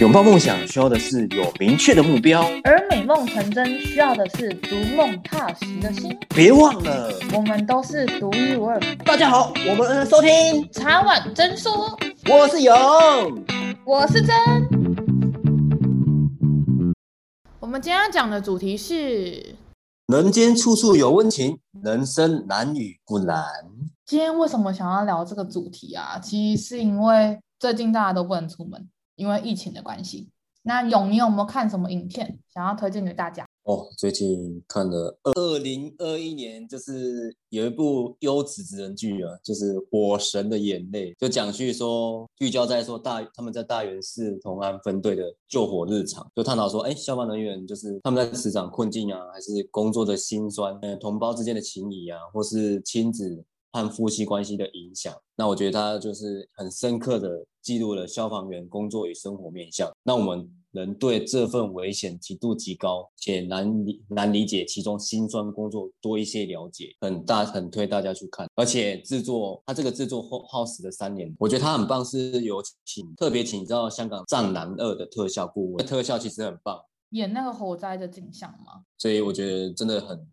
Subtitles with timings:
[0.00, 6.18] 拥抱梦想需要的是有明确的目标，而美梦成真需要的是逐梦踏实的心。
[6.30, 8.80] 别忘了，我们都是独一无二。
[9.04, 11.96] 大家好，我们收听茶碗真说，
[12.28, 12.74] 我是勇，
[13.84, 14.34] 我是真。
[17.60, 19.54] 我们今天要讲的主题是：
[20.08, 23.44] 人间处处有温情，人生难与不难。
[24.04, 26.18] 今天为什么想要聊这个主题啊？
[26.18, 28.88] 其实是因为最近大家都不能出门。
[29.16, 30.28] 因为疫情的关系，
[30.62, 33.44] 那勇，你有没有看什么影片想要推荐给大家？
[33.64, 53.42] 哦，最近看了二零二一年，就是有一部优质职人剧啊，就是《火神的眼泪》，就讲述说聚焦在说大他们在大员市同安分队的救火日常，就探讨说，哎，消防人员就是他们在职场困境啊，还是工作的辛酸，嗯，同胞之间的情谊啊，或是亲子。
[53.74, 68.46] 和夫妻关系的影响，那我觉得他就是很深刻的记录了消防员工作与生活面向，那我们能对这份危险极度极高且难理难理解其中辛酸工作多一些了解，很大很推大家去看。
[68.54, 78.84] 而且制作他这个制作耗耗时了三年，我觉得他很棒，是有请特别请到香港《战狼二》的特效顾问，特效其实很棒，演那个火灾的景象吗？
[78.98, 80.24] 所以我觉得真的很。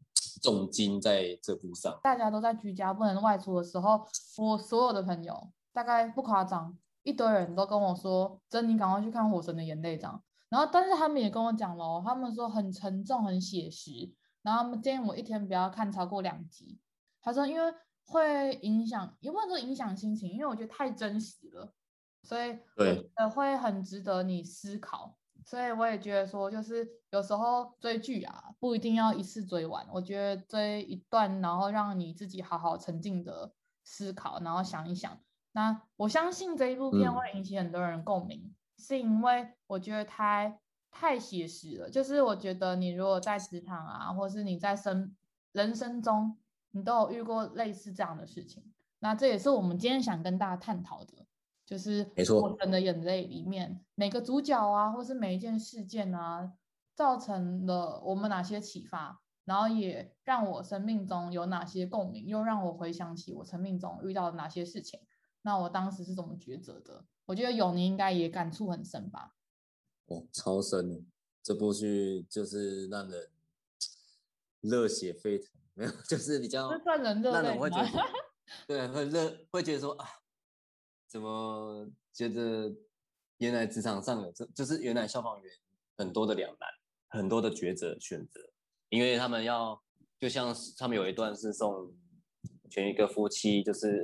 [0.41, 4.05] 重金在这部上，大家都在居家不能外出的时候，
[4.37, 14.11] 我所有的朋友大概不夸张，一堆人都跟我说：“珍，妮赶快去看《火神的眼泪》这样。”然后，但是他们也跟我讲了，他们说很沉重、很写实，
[14.41, 16.77] 然后他们建议我一天不要看超过两集。
[17.21, 21.71] 他说，因为会影响，也不能说影响心情，因为我觉得太真实了，
[22.23, 25.15] 所以对，会很值得你思考。
[25.45, 29.85] 所以我也觉得说，就是有时候追剧啊，不一定要一次追完。
[29.91, 33.51] 我觉得追一段，然后让你自己好好沉浸的
[33.83, 35.19] 思考，然后想一想。
[35.53, 40.57] 那我相信这一部片会引起很多人共鸣，嗯、是因为我觉得它
[40.89, 41.89] 太写实了。
[41.89, 45.13] 就是我觉得你如果在职场啊，或是你在生
[45.51, 46.37] 人生中，
[46.71, 48.71] 你都有遇过类似这样的事情。
[48.99, 51.25] 那这也是我们今天想跟大家探讨的。
[51.71, 52.05] 就是
[52.41, 56.51] 《火神的眼泪》里面每个主角啊，或是每一件事件啊，
[56.93, 64.99] 造成了我们哪些启发，然后也让我生命中有哪些共鸣，又让我回想起我生命中遇到的哪些事情。
[65.43, 67.05] 那我当时是怎么抉择的？
[67.25, 69.35] 我觉得永宁应该也感触很深吧？
[70.07, 71.07] 哦，超深！
[71.41, 73.29] 这部剧就是让人
[74.59, 77.01] 热血沸腾，没有， 就是比较让
[77.41, 77.89] 人会觉得，
[78.67, 80.05] 对，会热，会觉得说啊。
[81.11, 82.73] 怎么觉得
[83.39, 85.51] 原来职场上有这，就是原来消防员
[85.97, 86.69] 很多的两难，
[87.09, 88.39] 很多的抉择选择，
[88.87, 89.83] 因为他们要，
[90.17, 91.93] 就像他们有一段是送，
[92.69, 94.01] 前一个夫妻就是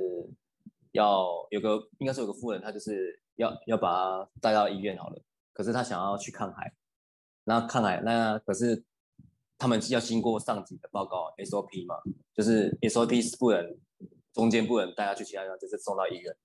[0.92, 5.22] 要有个应该是有个夫人，她就是要要把他带到医院好了，
[5.54, 6.74] 可是他想要去看海，
[7.44, 8.84] 那看海那可是
[9.56, 11.96] 他们要经过上级的报告 SOP 嘛，
[12.34, 13.78] 就是 SOP 是不能
[14.34, 16.36] 中间不能带他去其他地方，就是送到医院。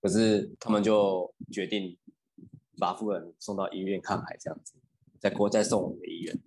[0.00, 1.96] 可是他们就决定
[2.78, 4.74] 把夫人送到医院看海，这样子，
[5.18, 6.38] 再过再送我们的医院。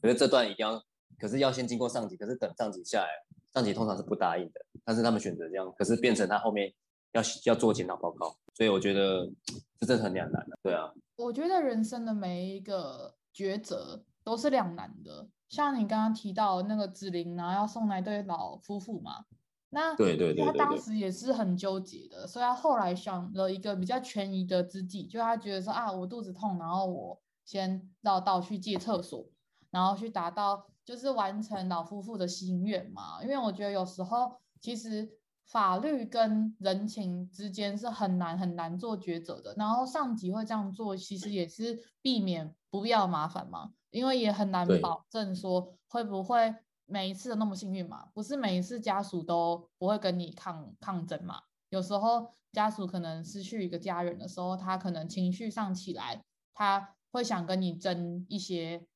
[0.00, 0.82] 可是这段一定要，
[1.18, 3.08] 可是要先经过上级，可是等上级下来，
[3.52, 4.64] 上级通常是不答应的。
[4.84, 6.72] 但是他们选择这样，可是变成他后面
[7.12, 9.30] 要要做检讨报告，所以我觉得
[9.78, 10.56] 这真的很两难的。
[10.62, 15.28] 对啊，我觉得人生的每一个抉择都是两难的。
[15.48, 19.26] 像你刚刚提到那个志玲，然后要送来对老夫妇嘛。
[19.68, 29.26] 那对对对，他当时也是很纠结的，所以他后来想了一个比较权宜的之计，就他觉得说啊，我肚子痛，然后我先绕道去借厕所，
[29.70, 33.22] 然后去达到就是完成老夫妇的心愿嘛。
[33.22, 35.10] 因为我觉得有时候其实
[35.44, 46.54] 法律跟人情之间是很难很难做抉择的，然后上级会这样做，其实也是避免不必要麻烦嘛，因为也很难保证说会不会。
[46.86, 48.08] 每一次都那么幸运嘛？
[48.14, 51.42] 不是每一次家属都不会跟你抗抗争嘛？
[51.68, 58.86] 有时候家属可能失去一个家人的时候，他可能情绪上起来，他会想跟你争一些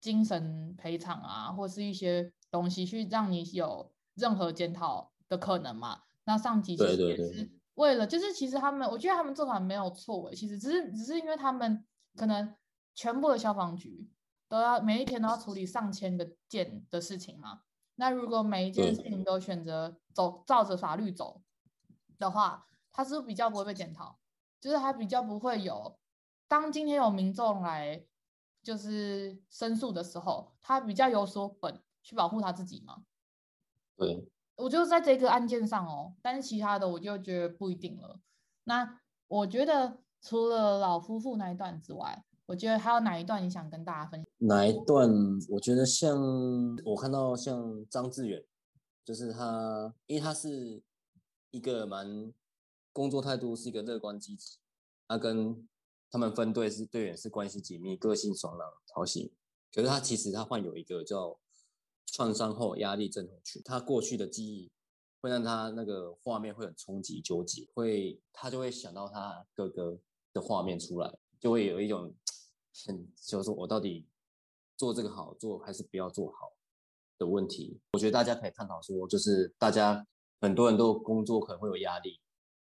[0.00, 6.02] 精神赔偿啊，或是一些东西去让你有任何检讨的可能嘛？
[6.24, 11.82] 那上级其实也是为了，就是其实他们，我觉得他们做法没有错，其实只是只是因为他们
[12.14, 12.54] 可能
[12.94, 14.06] 全部的消防局。
[14.50, 17.62] 都要每一天都要处理上千个件的事情嘛？
[17.94, 21.40] 那如果每一件事情都选择走照着法律走
[22.18, 24.18] 的话，他是不是比较不会被检讨？
[24.60, 25.96] 就是他比较不会有，
[26.48, 28.04] 当今天有民众来
[28.60, 33.04] 就是申诉的时候，他比较有所本去保护他自己嘛？
[33.96, 38.18] 对，我就在这个案件上哦，但是其他的我就觉得不一定了。
[38.64, 44.28] 那我觉得除了老夫妇那一段之外，我觉得还有哪一段你想跟大家分享？
[44.38, 45.08] 哪一段？
[45.50, 46.20] 我觉得像
[46.84, 48.44] 我看到像张志远，
[49.04, 50.82] 就是他，因为他是
[51.52, 52.34] 一个蛮
[52.92, 54.58] 工作态度是一个乐观积极，
[55.06, 55.64] 他跟
[56.10, 59.32] 他们分队是队员是关系紧密，个性爽朗讨喜。
[59.72, 61.38] 可是他其实他患有一个叫
[62.06, 64.68] 创伤后压力症候群，他过去的记忆
[65.20, 69.96] 会让他那个画面会很冲击纠结，会他就会想到他哥哥
[70.32, 72.12] 的画面出来，就会有一种
[72.86, 74.06] 很就是我到底
[74.76, 76.52] 做这个好做还是不要做好
[77.18, 77.80] 的问题。
[77.92, 80.06] 我觉得大家可以探讨说，就是大家
[80.40, 82.20] 很多人都工作可能会有压力，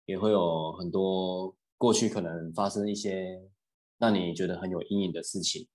[0.06, 3.40] 也会有很多过去可能发生一些
[3.98, 5.68] 让你觉得很有阴影的事情。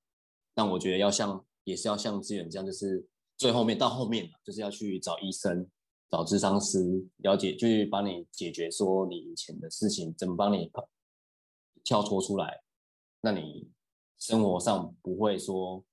[0.53, 3.07] 但我觉得要像，也是要像志远这样，就是
[3.37, 5.69] 最后面到后面就是要去找医生、
[6.09, 10.71] 找智商师了解，就是帮你解决说你以前的事情，怎么帮你
[11.83, 12.63] 跳脱出来，
[13.21, 13.69] 那你
[14.19, 15.83] 生活上不会说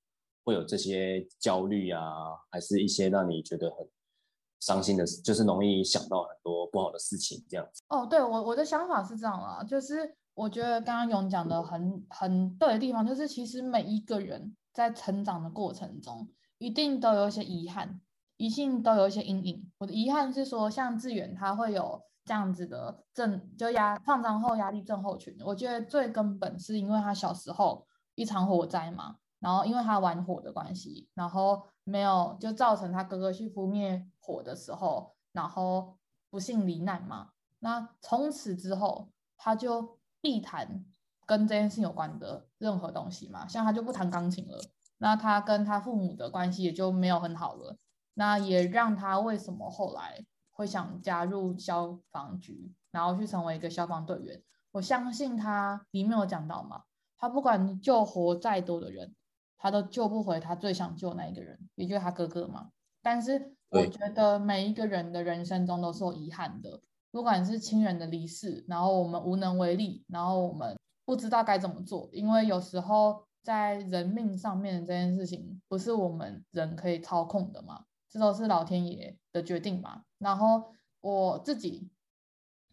[0.44, 2.02] 会有这些焦虑啊，
[2.50, 3.88] 还是一些让你觉得很
[4.60, 7.82] 伤心的事，就是容易想到很多不好的事情这样子。
[7.88, 10.14] 哦，对，我我的想法是这样啦，就是。
[10.34, 16.26] 我觉得刚刚勇讲的很很对的地方，就是其实每一个人在成长的过程中，
[16.56, 18.00] 一定都有一些遗憾，
[18.38, 19.70] 一定都有一些阴影。
[19.76, 25.36] 我的遗憾是说，像志远他会有这样子的症，就压创伤后压力症候群。
[25.44, 35.96] 我觉得最根本是因为他小时候一场火灾嘛，然后因为他玩火的关系，然后没有就造成他哥哥去扑灭火的时候，然后
[36.30, 37.30] 不幸罹难嘛。
[37.60, 39.98] 那从此之后，他就。
[40.22, 40.84] 避谈
[41.26, 44.56] 跟这件事有关的任何东西嘛，像他就不弹钢琴了，
[44.98, 47.76] 那他跟他父母的关系也就没有很好了，
[48.14, 54.40] 那也让他为什么后来会想加入消防局，然后去成为一个消防队员？
[54.70, 56.84] 我相信他里面有讲到嘛，
[57.22, 59.14] 他不管救活再多的人，
[59.56, 62.70] 他都救不回他最想救的那一个人，也就是他哥哥嘛。
[63.00, 66.80] 但是我觉得每一个人的人生中都是有遗憾的。
[67.12, 80.02] 不管是亲人的离世，然后我们无能为力，然后我们不知道该怎么做，因为有时候在人命上面这件事情不是我们人可以操控的嘛，这都是老天爷的决定嘛。
[80.18, 81.88] 然后我自己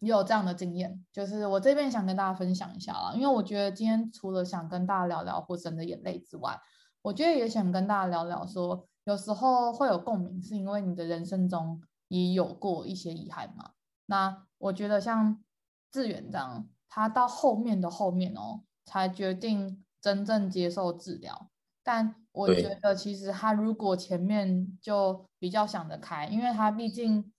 [0.00, 6.60] 也有这样的经验，就是我这边想跟大家分享一下啦，因为我觉得今天除了想跟大家聊聊《火神的眼泪》之外，
[7.02, 13.70] 我觉得也想跟大家聊聊说，有时候会有共鸣，是因为你的人生中也有过一些遗憾嘛。
[14.06, 15.42] 那我觉得像
[15.90, 21.50] 志远这样，他到后面的后面哦，才决定真正接受治疗。
[21.82, 27.32] 但我觉得其实他如果前面就比较想得开，因为他毕竟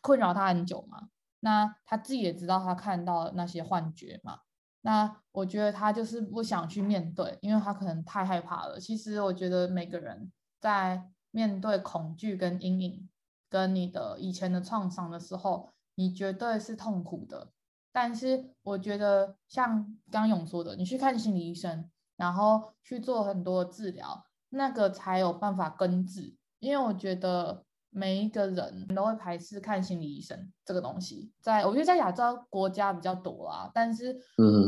[0.00, 1.08] 困扰他很久嘛，
[1.44, 4.40] 那他自己也知道他看到那些幻觉嘛。
[4.80, 8.80] 那我觉得他就是不想去面对，因为他可能太害怕了。
[8.80, 13.08] 其实我觉得每个人在面对恐惧跟阴影。
[13.52, 17.52] 跟你的以前的创伤的时候，你绝对是痛苦的。
[17.92, 26.34] 但是我觉得，像刚勇说的，你去看心理医生，然后去做很多治疗，那个才有办法根治。
[26.60, 27.62] 因为我觉得
[27.94, 33.70] 每一个人都会排斥看心理医生这个东西，在我觉得在亚洲国家比较多啦。
[33.74, 34.18] 但是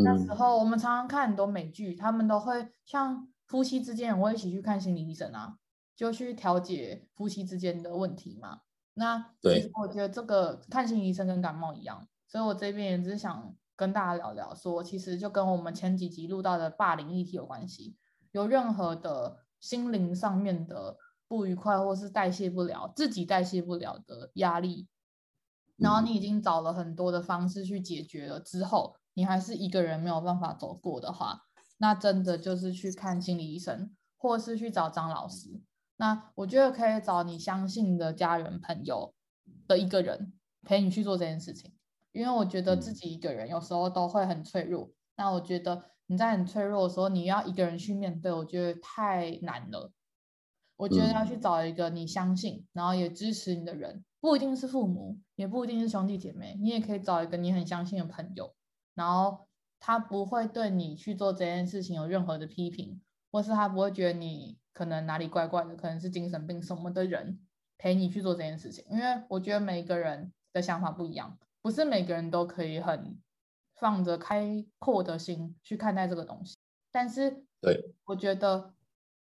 [0.04, 5.56] 那时候我们常常看很多美剧，他们都会像夫妻之间也会一起去看心理医生啊，
[5.96, 8.60] 就去调解夫妻之间的问题嘛。
[8.92, 17.96] 那其实我觉得这个看心理医生跟感冒一样，所以我这边也只是想跟大家聊聊说，说其实就跟我们前几集录到的霸凌议题有关系。
[18.32, 24.86] 有任何的心灵上面的不愉快，或是代谢不了自己代谢不了的压力，
[25.76, 31.42] 然后你已经找了很多的方式去解决了之后，你还是一个人没有办法走过的话，
[31.78, 35.60] 那真的就是去看心理医生，或是去找张老师。
[35.96, 39.14] 那我觉得可以找你相信的家人朋友
[39.66, 41.72] 的一个人陪你去做这件事情，
[42.12, 44.90] 因为我觉得自己一个人有时候都会很脆弱。
[45.16, 49.92] 那我觉得你在很脆弱的时候，你要一个人去面对，我觉得太难了。
[50.76, 58.54] 我觉得要去找一个你相信，然后也支持你的人，不一定是父母，也不一定是兄弟姐妹，你也可以找一个你很相信的朋友，
[58.94, 59.46] 然后
[59.78, 63.00] 他不会对你去做这件事情有任何的批评，
[63.30, 64.58] 或是他不会觉得你。
[64.74, 67.38] 可能哪里怪怪的，可能是精神病什么的人
[67.78, 73.16] 陪你去做这件事情，因为我觉得每一个人的想法不一样，不是每个人都可以很
[73.76, 76.56] 放着开阔的心去看待这个东西。
[76.90, 78.73] 但是，对，我觉得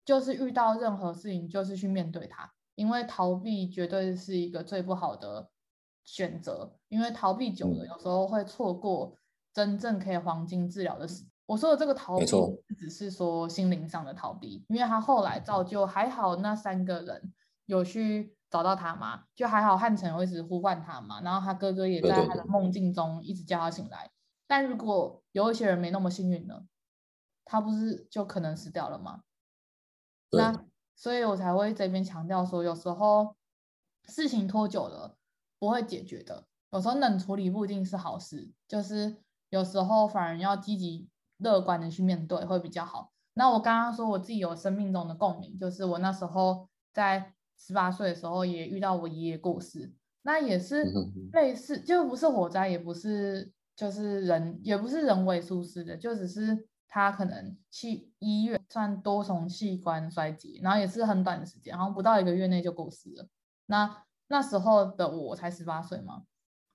[0.07, 5.49] 就是遇到任何事情，就是去面对它，因为逃避绝对是一个最不好的
[6.05, 9.13] 选择，因为逃避久了，有时候会错过
[9.53, 11.25] 真正可以黄金治疗的时。
[11.45, 12.25] 我说的这个逃避，
[12.77, 17.33] 只是说心灵上的逃避，因为他后来造就还好，那三个人
[17.65, 24.09] 有去找到他嘛，就还好，汉城有一直呼唤他嘛，然后他哥哥也在他的梦境中一直叫他醒来。
[24.47, 26.63] 但如果有一些人没那么幸运呢，
[27.43, 29.23] 他不是就可能死掉了吗？
[30.31, 30.65] 那
[30.95, 33.35] 所以我才会这边强调说，有时候
[34.05, 35.17] 事情拖久了
[35.59, 39.17] 不会解决的，有时候冷处理不一定是好事，就是
[39.49, 41.07] 有时候反而要积极。
[41.39, 43.11] 乐观的去面对会比较好。
[43.35, 49.93] 那我刚刚说我自己有生命中的共鸣，就是我那时候在十八岁的时候也遇到我爷爷过世，
[50.23, 50.83] 那也是
[51.33, 63.27] 类似，就不是火灾，也不是就是人，也不是人为疏失的，就只是他可能去医院算多重器官衰竭，然后也是很短的时间，然后不到一个月内就过世了。
[63.65, 66.23] 那那时候的我才十八岁嘛，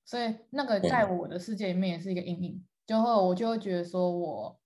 [0.04, 2.64] 所以那个在我的世界里面也是一个阴影。
[2.84, 4.60] 就会，我就会觉得说，我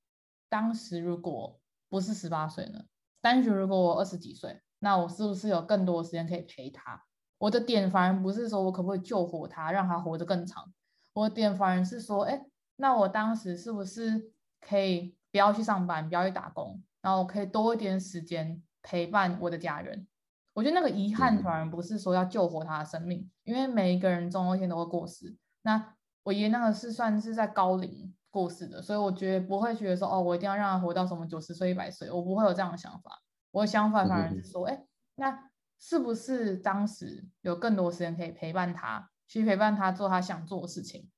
[0.49, 2.85] 当时如果不是十八岁呢？
[3.21, 7.05] 当时如果我二十几岁，那我是不是有更多的时间可以陪他？
[7.39, 10.73] 我的点反而不是说我可不可以救活他，让他活得更长。
[11.13, 20.07] 我的点反而是说，哎，那我当时是不是可以不要去上班，不要去打工，然后我可以多一点时间陪伴我的家人？
[20.55, 25.37] 我觉得那个遗憾反而不是说要救活他的生命，因为每一个人总有一天都会过世。
[25.61, 33.21] 那我爷爷那个是算是在高龄过世的，所以我觉得不会觉得说哦，我一定要让他活到什么九十岁、一百岁，我不会有这样的想法。
[33.51, 41.11] 我的想法反而是说，哎，那是不是当时有更多时间可以陪伴他，去陪伴他做他想做的事情？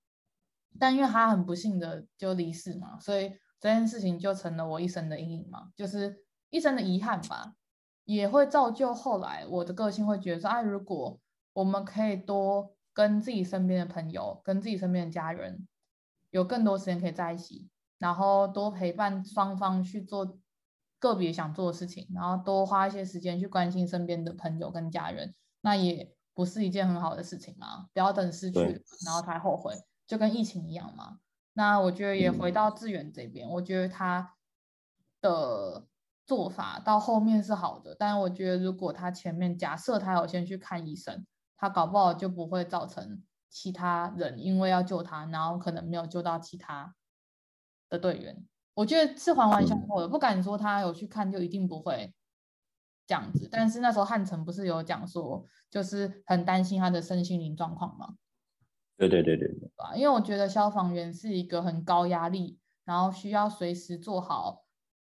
[0.77, 7.55] 但因为他很不幸的就离世嘛，所以这件事情就成了我一生的阴影嘛，就是一生的遗憾吧，
[8.05, 11.21] 也会造就后来我的个性会觉得说，啊，如果
[11.53, 12.75] 我们可以多。
[12.95, 15.69] 跟自己身边的朋友，跟自己身边的家人，
[16.31, 20.37] 有更多时间可以在一起，然后多陪伴双方去做
[20.99, 27.87] 个别想做的事情，然后多花一些时间去关心身边的朋友跟家人，那也不是一件很好的事情啊。
[27.93, 28.59] 不要等失去
[29.07, 29.75] 然后才后悔，
[30.05, 31.21] 就跟疫情一样嘛。
[31.59, 34.37] 那我觉得也回到志远这边，嗯，我觉得他
[35.21, 35.89] 的
[36.25, 41.27] 做法到后面是好的，但我觉得如果他前面假设他有先去看医生。
[41.61, 46.95] 他搞不好就不会造成其他人因为要救他，然后可能没有救到其他
[47.89, 48.47] 的队员。
[48.75, 52.15] 我觉得是环环相扣的，不敢说他有去看就一定不会
[53.09, 53.49] 这样子。
[53.51, 58.15] 但是那时候汉城不是有讲说，就是很担心他的身心灵状况吗？
[58.97, 59.68] 对对对对对。
[59.95, 64.65] 因为我觉得消防员是一个很高压力，然后需要随时做好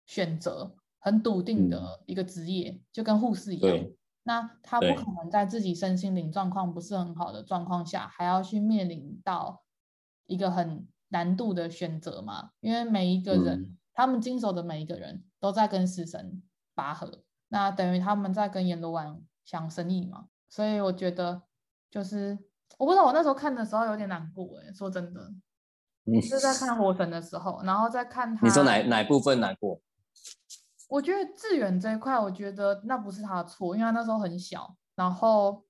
[0.05, 3.85] 选择、很笃定的一个职业，嗯、就跟护士一样。
[4.23, 9.63] 那他不可能在自己身心灵状况不是很好的状况下，还要去面临到
[10.25, 12.51] 一个很难度的选择嘛？
[12.59, 16.43] 因为每一个人，嗯、他们经手的每一个人都在跟死神
[16.75, 20.27] 拔河，那等于他们在跟阎罗王抢生意嘛。
[20.49, 21.43] 所以我觉得，
[21.89, 22.37] 就是
[22.77, 25.31] 我不知道我那时候看的时候有点难过哎、欸，说真的，
[26.03, 29.79] 你是在看火神的时候，然后再看他，你说哪哪部分难过？
[30.89, 34.75] 我觉得志远这一块，我觉得那不是他的错，因为他那时候很小。
[34.95, 35.63] 然后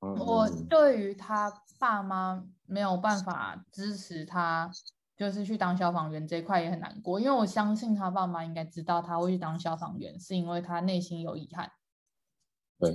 [0.00, 4.70] 我对于他爸妈没有办法支持他，
[5.16, 7.20] 就是去当消防员这一块也很难过。
[7.20, 11.70] 因为我相信他爸妈应该知道他会去当消防员，是因为他内心有遗憾。
[12.78, 12.90] 对，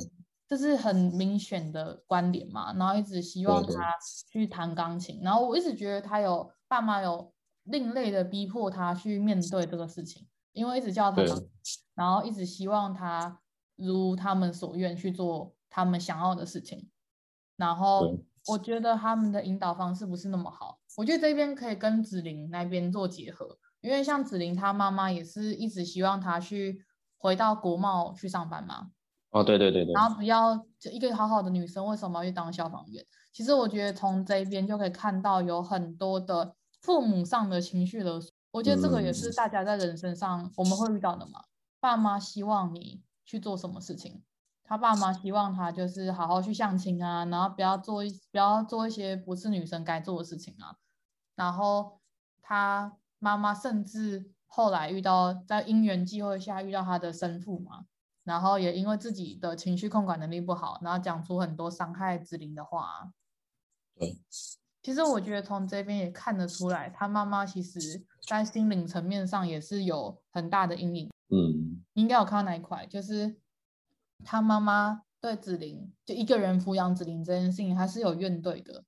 [0.50, 2.74] 这是很明显的观点嘛。
[2.74, 3.96] 然后一直希望他
[4.30, 7.32] 去弹钢琴，然后我一直觉得他有爸妈有
[7.64, 10.28] 另类的逼迫他去面对这个事情。
[10.52, 11.24] 因为一直叫他，
[11.94, 13.40] 然后一直希望他
[13.76, 16.90] 如他们所愿去做他们想要的事情，
[17.56, 20.80] 然后我觉得他们的引导方式不是那么好。
[20.98, 26.84] 我觉得这边可以跟子玲那边做结合，因为像子玲她妈妈也是一直希望她去
[27.18, 28.90] 回到国贸去上班嘛。
[29.32, 29.94] 哦，对对对对。
[29.94, 33.06] 然后不要就一个好好的女生为什么要去当消防员？
[33.32, 38.32] 其实我觉得从这边就可以看到有很多的父母上的情绪勒索。
[38.52, 41.44] 我觉得这个也是大家在人生上我们会遇到的嘛。
[41.80, 44.24] 爸妈希望你去做什么事情，
[44.64, 50.76] 他爸妈希望他就是好好去相亲啊，然后不要做一不要做一些不是女生该做的事情啊。
[51.36, 52.00] 然后
[52.42, 57.86] 他妈妈甚至后来遇到在因缘际会下遇到他的生父嘛，
[58.30, 63.12] 然后也因为自己的情绪控管能力不好，然后讲出很多伤害子琳的话。
[63.98, 64.22] 对。
[64.82, 71.10] 其实我觉得从这边也看得出来，他妈妈其实在心灵层面上也是有很大的阴影。
[71.30, 73.36] 嗯，应该有看到哪一块，就是
[74.24, 78.84] 他妈妈对子玲就一个人抚养子玲这件事情，还是有怨怼的。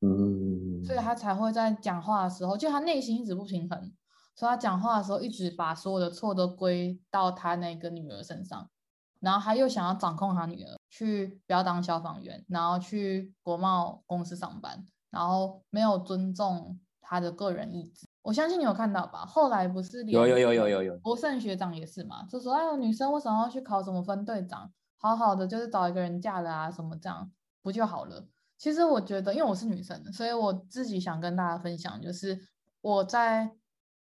[0.00, 3.92] 嗯，所以他才会在讲话的时候，就他内心一直不平衡，
[4.38, 8.70] 所以他讲话的时候一直把所有的错都归到他那个女儿身上，
[9.18, 18.06] 然后他又想要掌控他女儿，去不要当消防员，然后去国贸公司上班，然后没有尊重他的个人意志。
[18.22, 19.26] 我相信你有看到吧？
[19.26, 24.70] 后来不是有有有有有有，博胜学长也是嘛，就说哎呦，女生为什么要去考什么分队长？
[24.98, 27.28] 好好的就是找一个人嫁了啊，什么这样
[27.60, 28.24] 不就好了？
[28.56, 32.40] 其实我觉得，因为我是女生，所以我自己想跟大家分享，就是
[32.80, 33.50] 我在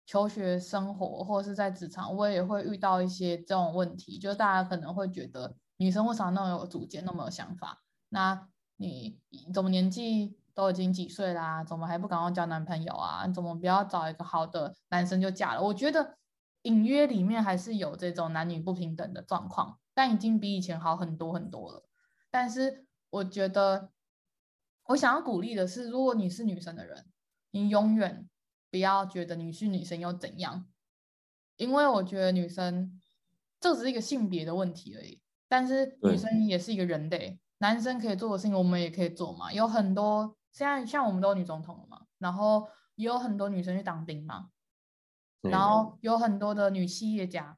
[0.06, 7.82] 求学生活或者是在职场，我也会遇到一些这种问题，就是大家可能会觉得女生为啥那么有主见，那么有想法？
[8.10, 9.20] 那你
[9.54, 13.28] 怎么年纪都已经几岁啦，怎么还不赶快交男朋友啊？
[13.28, 15.62] 怎么不要找一个好的男生就嫁了？
[15.62, 16.18] 我觉得
[16.64, 21.86] 隐约里面还是有这种男女不平等的状况，但已经比以前好很多很多了。
[22.30, 23.90] 但是我觉得。
[24.88, 27.06] 我想要鼓励的是，如果你是女生的人，
[27.52, 28.28] 你永远
[28.74, 30.66] 不要觉得你是女生又怎样，
[31.58, 33.00] 因为我觉得女生
[33.60, 35.22] 这只是一个性别的问题而已。
[35.48, 39.54] 但是女生也是一个人类，男生可以做的事情，我们也可以做嘛。
[39.54, 44.50] 有很多现在像我们都有女总统了嘛，然后也有很多女生去当兵嘛，
[45.42, 47.56] 然后有很多的女企业家。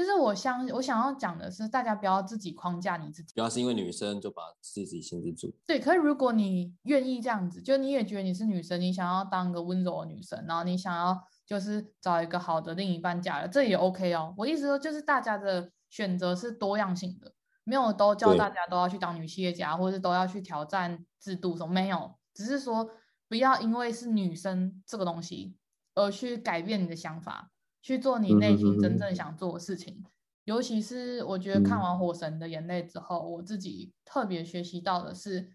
[0.00, 5.54] 就是我相，我想要讲的是，大家不要自己框架你自己，不要是因为女生就把自己限制住。
[5.66, 14.32] 对，可是如果你愿意这样子，就你也觉得你是女生，你想要当个温柔的女生，然后你想要就是找一个好的另一半嫁了，这也 OK 哦。
[14.38, 22.88] 我意思说，就是大家的选择是多样性的，没有都叫大家都要去当女企业家，或者是都要去挑战制度什么，没有，只是说
[23.28, 25.58] 不要因为是女生这个东西
[25.94, 27.50] 而去改变你的想法。
[27.82, 30.04] 去做你内心真正想做的事情，
[30.44, 35.50] 尤其是我觉得看完《火神的眼泪》之后，嗯、我自己特别学习到的是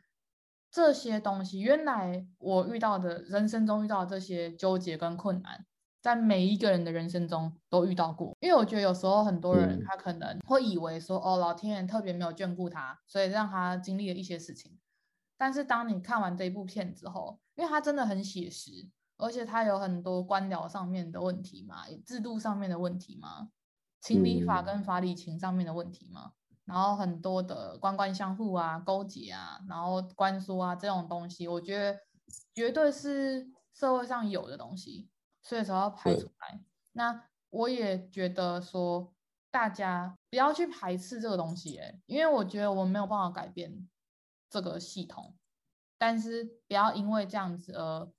[0.72, 1.60] 这些东西。
[1.60, 5.66] 原来我遇到的人生中遇到的这些纠结跟困难，
[6.02, 8.36] 在每一个人的人生中都遇到过。
[8.40, 14.78] 因为我觉得有时候很多人他可能会以为说，嗯、哦，老天爷特别没有眷顾他，所以让他经历了一些事情。
[15.38, 18.88] 但是当你看完这一部片之后，因为他真的很写实。
[19.18, 23.50] 而且它有很多官僚上面的问题嘛，制度上面的问题嘛，
[24.02, 31.98] 情理法跟法理情上面的问题嘛，嗯、然后很多的官官相护啊、勾结啊，然后官说啊这种东西，我觉得
[32.54, 35.10] 绝对是社会上有的东西，
[35.42, 36.62] 所以才要排出来。
[36.92, 39.14] 那我也觉得说，
[39.50, 43.88] 大家不要去排斥这个东西，哎，因为我觉得我们没有办法改变
[44.50, 45.38] 这个系统，
[45.98, 48.12] 但是不要因为这样子而。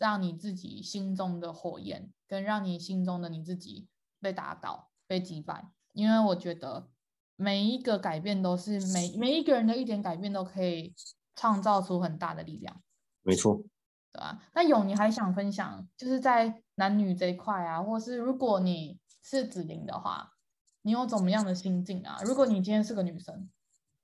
[0.00, 3.86] 让你自己心中的火焰，跟让你心中的你自己
[4.18, 6.88] 被打倒、被击败，因为我觉得
[7.36, 10.94] 每一个改变都是每每一个人的一点改变都可以
[11.36, 12.80] 创造出很大的力量。
[13.20, 13.62] 没错，
[14.10, 14.40] 对吧？
[14.54, 20.32] 那勇你还想分享，就是在男女这一块啊，或是如果你是子玲的话，
[20.80, 22.18] 你有怎么样的心境啊？
[22.24, 23.50] 如果你今天是个女生，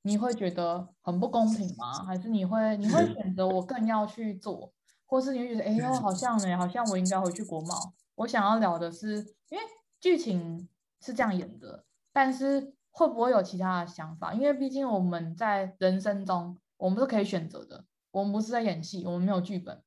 [0.03, 2.05] 你会觉得很不公平吗？
[2.05, 4.75] 还是你会你会选择我更要去做？
[5.07, 7.95] 或是你会觉得，哎呦，好像呢，好像我应该回去国贸。
[8.16, 9.64] 我想要聊的是，因为
[10.01, 10.69] 剧情
[11.01, 14.35] 是这样演的，但是会不会有其他的想法？
[14.35, 17.85] 因为毕竟我们在人生中，我们是可以选择的。
[18.11, 19.83] 我们不是在演戏，我们没有剧本。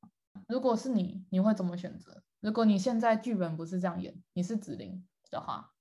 [0.47, 2.21] 如果是你，你会怎么选择？
[2.39, 5.71] 如果你现在剧本不是这样演，你是子玲的话，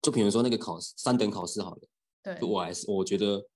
[0.00, 1.82] 就比如说那个考试，三等考试好了。
[2.22, 3.46] 对，我还是我觉得，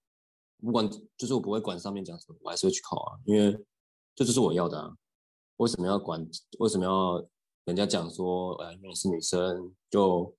[0.61, 3.59] 不管就是我不会管上面讲什么，我还是会去考啊，因为
[4.15, 4.95] 这就是我要的啊。
[5.59, 6.21] 为什么要管？
[6.59, 7.25] 为什么要
[7.65, 10.35] 人家讲说，呃，因为你是女生，就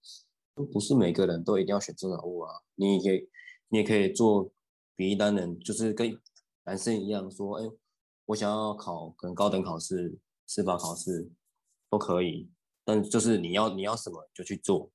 [0.74, 2.52] 不是每个人都一定要选这种物啊。
[2.76, 3.30] 你也可以，
[3.70, 4.52] 你也可以做
[4.96, 6.20] 比一般人，就是跟
[6.66, 7.64] 男生一样说，哎，
[8.26, 11.32] 我想要考可能高等考试、司法考试
[11.90, 12.50] 都可以。
[12.84, 14.92] 但就是你要你要什么就去做，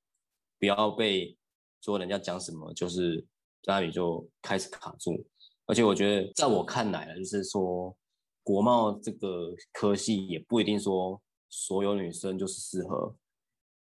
[0.59, 1.35] 不要被
[1.81, 3.19] 说人家讲什么，就是
[3.63, 5.25] 在那里就开始卡住。
[5.65, 7.97] 而且我觉得，在我看来啊，就是说。
[8.43, 13.15] 国贸这个科系也不一定说所有女生就是适合，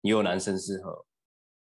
[0.01, 1.07] 也有男生适合，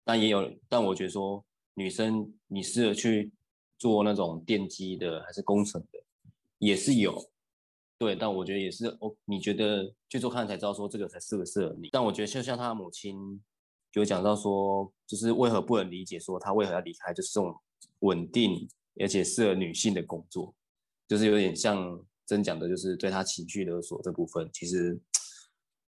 [0.04, 1.44] 但也有，但我觉得说
[1.76, 3.32] 女生你适合去
[3.78, 6.00] 做那种电机的还是工程的
[6.58, 7.14] 也是有，
[8.00, 11.90] 对，但我觉得也是哦，你觉得去做看才知道说这个才适不适合你。
[11.92, 13.40] 但我觉得就像他母亲
[13.94, 17.56] 有讲到说，就是为何不能理解说他为何要离开，就是这种
[18.00, 18.68] 稳定
[19.00, 20.56] 而且适合女性的工作，
[21.08, 22.04] 就是有点像。
[22.28, 25.00] 真讲的就是对他情绪勒索这部分，其实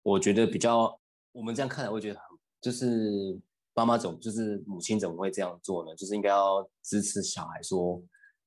[0.02, 1.00] 我觉得比较，
[1.32, 3.40] 我们这样看来会觉得很，就是
[3.74, 5.96] 妈妈总就是母亲怎么会这样做呢？
[5.96, 8.02] 就是应该要支持小孩说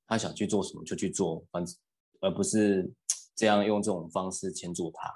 [0.08, 1.76] 他想去做什么就去做，反正
[2.22, 2.90] 而不是
[3.36, 5.12] 这样用这种方式牵住他，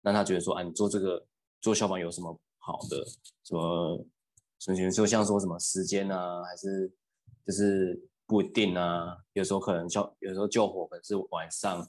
[0.00, 1.26] 让他觉得说，啊，你做这个
[1.60, 3.04] 做消防有什么好的？
[3.44, 4.06] 什么
[4.58, 6.90] 什么就像说什么时间啊，还是
[7.44, 9.18] 就是不一定啊？
[9.34, 11.86] 有时候可能消，有时候救火可能是晚上，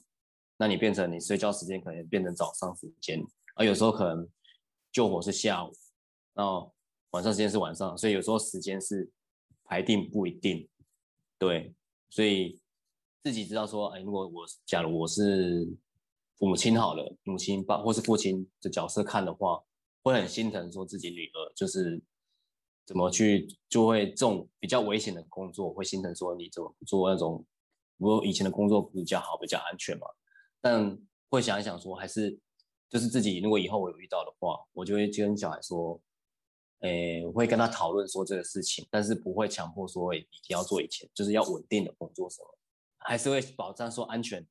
[0.58, 3.18] 那你变成你睡觉时间可能变成早上时间，
[3.54, 4.28] 而有时候可能
[4.92, 5.72] 救火是下午，
[6.34, 6.74] 然后
[7.12, 9.10] 晚上时间是晚上，所以有时候时间是
[9.64, 10.68] 排定不一定，
[11.38, 11.74] 对，
[12.10, 12.60] 所以。
[13.20, 15.68] 自己知道说，哎，如果我假如我是
[16.38, 19.62] 父母亲好了，母亲爸或是父亲的角色看的话，
[20.02, 22.00] 会很心疼，说自己女儿就是
[22.86, 27.44] 怎么去，就会这种比较危险的工作，会心疼说你怎么不做那种，
[27.98, 30.06] 我以前的工作比较好，比较安全嘛。
[30.60, 30.98] 但
[31.30, 32.38] 会想一想说，还是
[32.88, 36.00] 就是自己如果以后我有遇到的话，我就会跟小孩说，
[36.80, 42.58] 哎，我会跟他讨论说这个事情，但是不会强迫说一定要做以前，就是要稳定的工作什么。
[42.98, 44.46] 还是会保障说安全，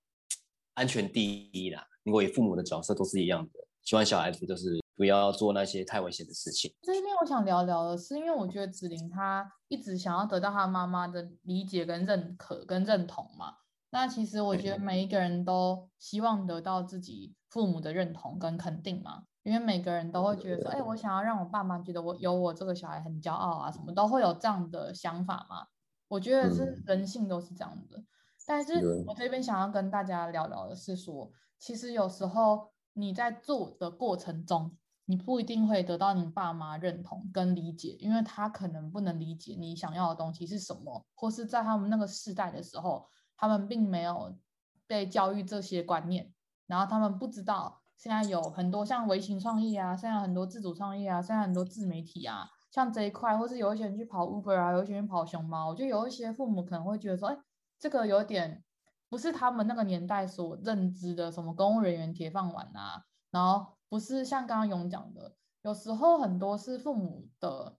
[0.76, 1.86] 安全第一啦。
[2.04, 6.74] 因为父母的角色都是一样的，希望小孩子就是不要做那些太危险的事情。
[6.82, 13.58] 这边我想聊聊的是，因为我觉得子玲她一直想要得到她妈妈的理解跟认可跟认同嘛。
[13.90, 14.78] 那其实我觉得。
[14.80, 25.66] 每一个人都希望得到自己父母的认同跟肯定嘛，因为每个人都会觉得说，哎，我想要让我爸妈觉得我有我这个小孩很骄傲啊，什么都会有这样的想法嘛。
[26.08, 28.04] 我觉得是人性都是这样的。
[28.46, 29.14] 但是我。
[29.14, 43.06] 这边想要跟大家聊聊的是说，其实有时候你在做的过程中，你不一定会得到你爸妈认同跟理解，因为他可能不能理解你想要的东西是什么，或是在他们那个世代的时候，
[43.38, 44.36] 他们并没有
[44.88, 46.34] 被教育这些观念，
[46.66, 57.38] 然后他们不知道现在有很多像微型创业啊，现在很多自主创业啊，现在很多自媒体啊，像这一块，或是有一些人去跑 Uber 啊，有一些人跑熊猫，就有一些父母可能会觉得说，哎。
[57.80, 58.64] 这个有点
[59.08, 67.78] 不是他们那个年代所认知的什么公务人员铁饭碗啊，然后不是像刚刚勇讲的，有时候很多是父母的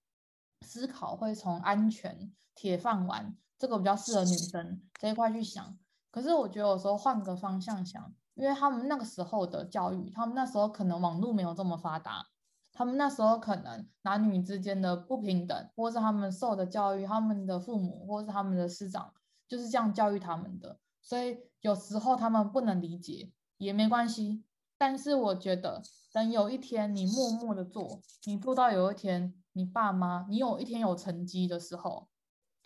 [0.61, 5.77] 思考会从安全铁饭碗这个比较适合女生这一块去想，
[6.11, 12.27] 可是我觉得有时候换个方向想，因为他们那个时候的教育，他们那时候可能网络没有这么发达，
[12.73, 19.13] 他们那时候可能男女之间的不平等，或是他们受的教育，他们的父母或是他们的师长。
[19.49, 24.45] 就是这样教育他们的，所以有时候他们不能理解也没关系。
[24.77, 25.81] 但是我觉得，
[26.13, 32.09] 等有一天你默默的做，你做到有一天你爸妈，你有一天有成绩的时候，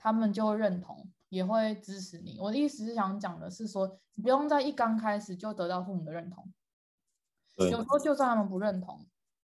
[0.03, 2.37] 他们就会认同，也会支持你。
[2.41, 6.53] 我的意思是想讲的是说，你不用在一刚开始就得到父母的认同。
[7.55, 9.07] 有时候就算他们不认同，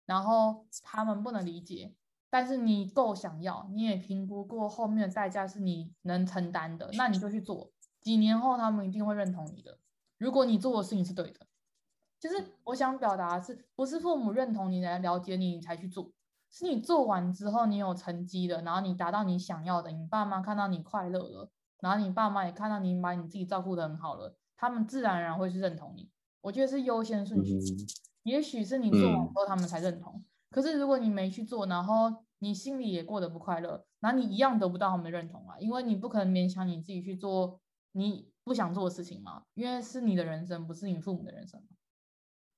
[0.05, 1.93] 然后他们不能理解。
[2.29, 7.71] 但是你够想要，你也评估过后面的代价是你能承担的，那你就去做。
[8.01, 9.77] 几年后他们一定会认同你的。
[10.17, 11.47] 如果你做的事情是对的，
[12.19, 16.11] 就是我想表达的是，不是父母认同你来了解你，你才去做，
[16.53, 21.49] 是你做完之后你有成绩了，然后你达到你想要的，你爸妈看到你快乐了，
[21.81, 26.09] 然后你爸妈也看到你把你自己照顾的很好了，他们自然而然会去认同你。
[26.41, 27.87] 我觉得是优先顺序，嗯、
[28.23, 30.13] 也许是你做完之后他们才认同。
[30.15, 37.59] 嗯可是如果你没去做，然后你心里也过得不快乐，那你一样得不到他们的认同啊，因为你不可能勉强你自己去做
[37.93, 41.59] 你不想做的事情嘛，因为是你的人生，不是你父母的人生。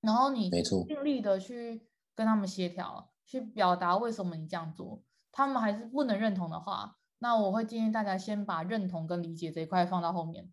[0.02, 10.52] 然后你尽力的去跟他们协调，去表达为什么你这样做，他们还是不能认同的话，那我会建议大家先把认同跟理解这一块放到后面。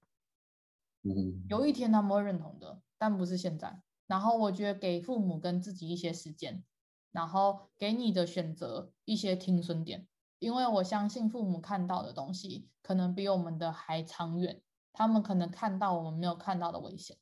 [1.03, 3.83] 嗯，有一天他们会认同的，但不是现在。
[4.07, 6.65] 然后我觉得给父母跟自己一些时间。
[7.13, 10.09] 然后给你的选择一些停损点，
[10.39, 14.63] 因为我相信父母看到的东西可能比我们的还长远，
[14.95, 17.19] 他们可能看到我们没有看到的危险，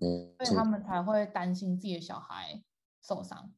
[0.00, 2.64] 嗯，所以他们才会担心自己的小孩
[3.02, 3.52] 受伤。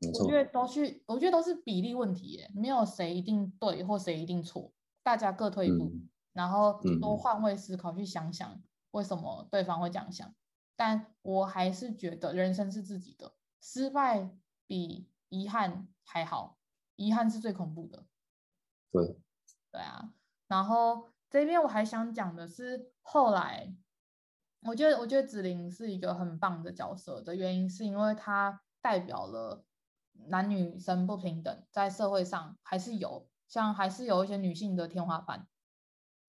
[0.00, 8.60] 我觉得都是，我觉得都是比例问题耶，没有谁一定对或谁一定错，大家各退一步，嗯，然后多换位思考去想想
[8.92, 10.34] 为什么对方会这样想。
[10.76, 13.32] 但我还是觉得人生是自己的。
[13.60, 14.30] 失败
[14.68, 16.56] 比遗憾还好，
[16.94, 18.06] 遗憾是最恐怖的。
[18.92, 19.18] 对，
[19.72, 20.14] 对啊。
[20.46, 23.74] 然后这边我还想讲的是，后来
[24.62, 29.64] 我觉得，我觉得子玲是一个很棒的角色的原因，是因为她代表了
[30.26, 35.46] 男女生不平等，在社会上还是有，像还是有一些女性的天花板，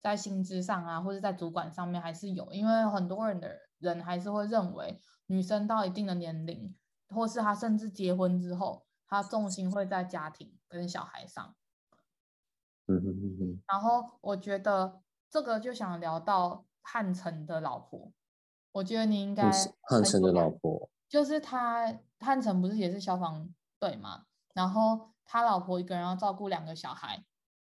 [0.02, 6.76] 在薪资上啊，或者在主管上面还是有，因为很多人的人还是会认为女生到一定的年龄。
[7.12, 11.56] 或是她甚至结婚之后，她重心会在家庭跟小孩上。
[12.86, 13.62] 嗯嗯嗯嗯。
[13.66, 18.12] 然后我觉得这个就想聊到汉城的老婆，
[18.74, 19.50] 我觉得你应该
[19.82, 24.24] 汉城的老婆，就是他汉城不是也是消防队嘛？
[24.54, 27.24] 然后他老婆一个人要照顾两个小孩。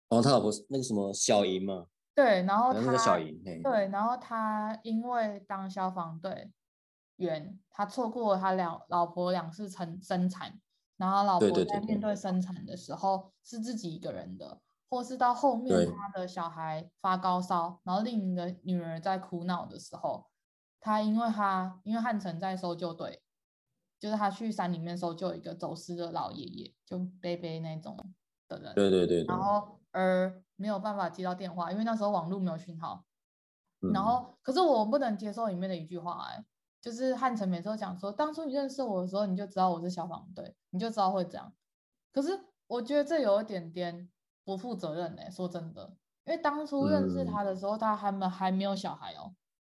[0.09, 1.87] 哦，他老婆是那个什么小莹嘛？
[2.13, 6.51] 对，然后他小莹，对，然后他因为当消防队
[7.15, 10.59] 员，他错过了他两老婆两次生生产，
[10.97, 14.59] 然后老婆在面对生产的时候是自己一个人的。
[14.89, 20.25] 或是到后面他的小孩发高烧，然后另一个女儿在哭闹的时候，
[20.81, 23.21] 他因为他因为汉城在搜救队，
[24.01, 27.95] 就是他去山里面的时候，就有一个走失的老爷爷，就背背那种
[28.49, 28.73] 的人。
[28.73, 29.25] 对对对，对。
[29.27, 33.05] 然后而没有办法接到电话，因为那时候网络没有讯号。
[33.93, 36.43] 然后可是我不能接受里面的一句话，哎，
[36.81, 41.53] 就是汉城每次都讲说，当初你认识我的时候，你就知道我是消防队，你就知道会这样。
[42.11, 42.37] 可是
[42.67, 44.09] 我觉得这有一点点。
[44.43, 45.29] 不负责任哎、欸？
[45.29, 49.35] 说真的，因为当初认识他的时候，嗯、他还没还没有小孩哦。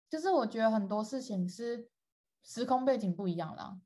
[0.09, 1.89] 就是我觉得很多事情是
[2.43, 3.77] 时空背景不一样啦。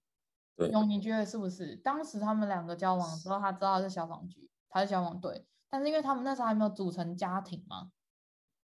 [0.57, 1.77] 对，永你觉得是不是？
[1.77, 7.91] 当时他们两个交往的时候，他知道他是消防局，他是消防队，但是因为他们那时候还没有组成家庭嘛，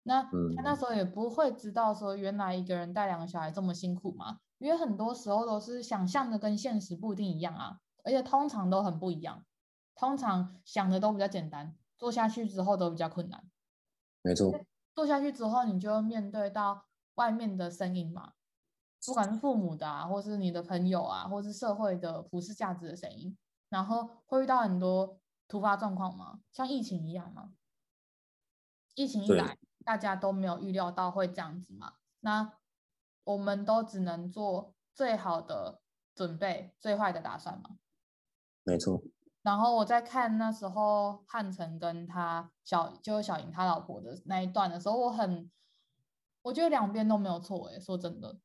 [0.02, 4.38] 那他那时候也不会知道说原来一个人带两个小孩这么辛苦嘛。
[4.58, 9.44] 因为很多时候都是想象的跟现实不一定一样啊，而且通常都很不一样，
[9.96, 11.76] 通常想的都比较简单。
[11.98, 13.42] 做下去之后都比较困难，
[14.22, 14.52] 没错。
[14.94, 18.34] 做下去之后，你就要面对到外面的声音嘛，
[19.06, 23.36] 不管是父母的啊，或是你的朋友啊，或是社会的普世价值的声音，
[23.68, 27.52] 然后会遇到很多突发状况嘛，像疫情一样嘛。
[28.94, 32.52] 疫情一来，大家都没有预料到会这样子嘛，那
[33.24, 35.80] 我们都只能做最好的
[36.14, 37.78] 准备，最坏的打算嘛。
[38.64, 39.02] 没错。
[39.40, 45.50] 然后我在看那时候汉城跟他小就是小莹他老婆的那一段的时候，我很
[46.42, 48.38] 我觉得两边都没有错诶，说真的，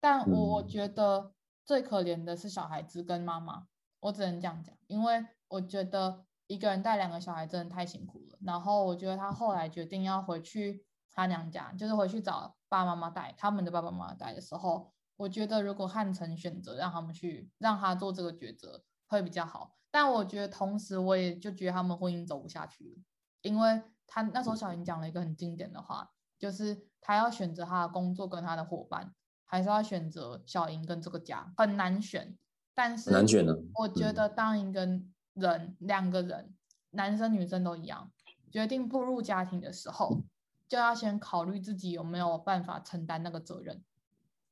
[0.00, 1.32] 但我我觉得
[1.64, 3.66] 最可怜的是小孩子跟妈妈，
[4.00, 8.38] 我只能这样讲，因为我觉得一个人带两个小孩真的太辛苦了。
[8.40, 19.72] 然后我觉得他后来决定要回去他娘家，就是回去找爸爸妈妈带他们的爸爸妈妈带的时候，我觉得如果汉城选择让他们去让他做这个抉择会比较好。
[19.90, 23.02] 但我觉得，同时我也就觉得他们婚姻走不下去了，
[23.40, 29.14] 因为他那时候小莹讲了一个很经典的话，就是他要选择他的工作跟他的伙伴，
[29.46, 32.36] 还是要选择小莹跟这个家，很难选。
[32.74, 33.58] 但是难选的。
[33.74, 34.86] 我觉得当一个
[35.32, 36.54] 人，两个人，
[36.90, 38.12] 男生女生都一样，
[38.50, 40.20] 决定步入家庭的时候，
[40.68, 43.82] 就要先考虑自己有没有办法承担那个责任。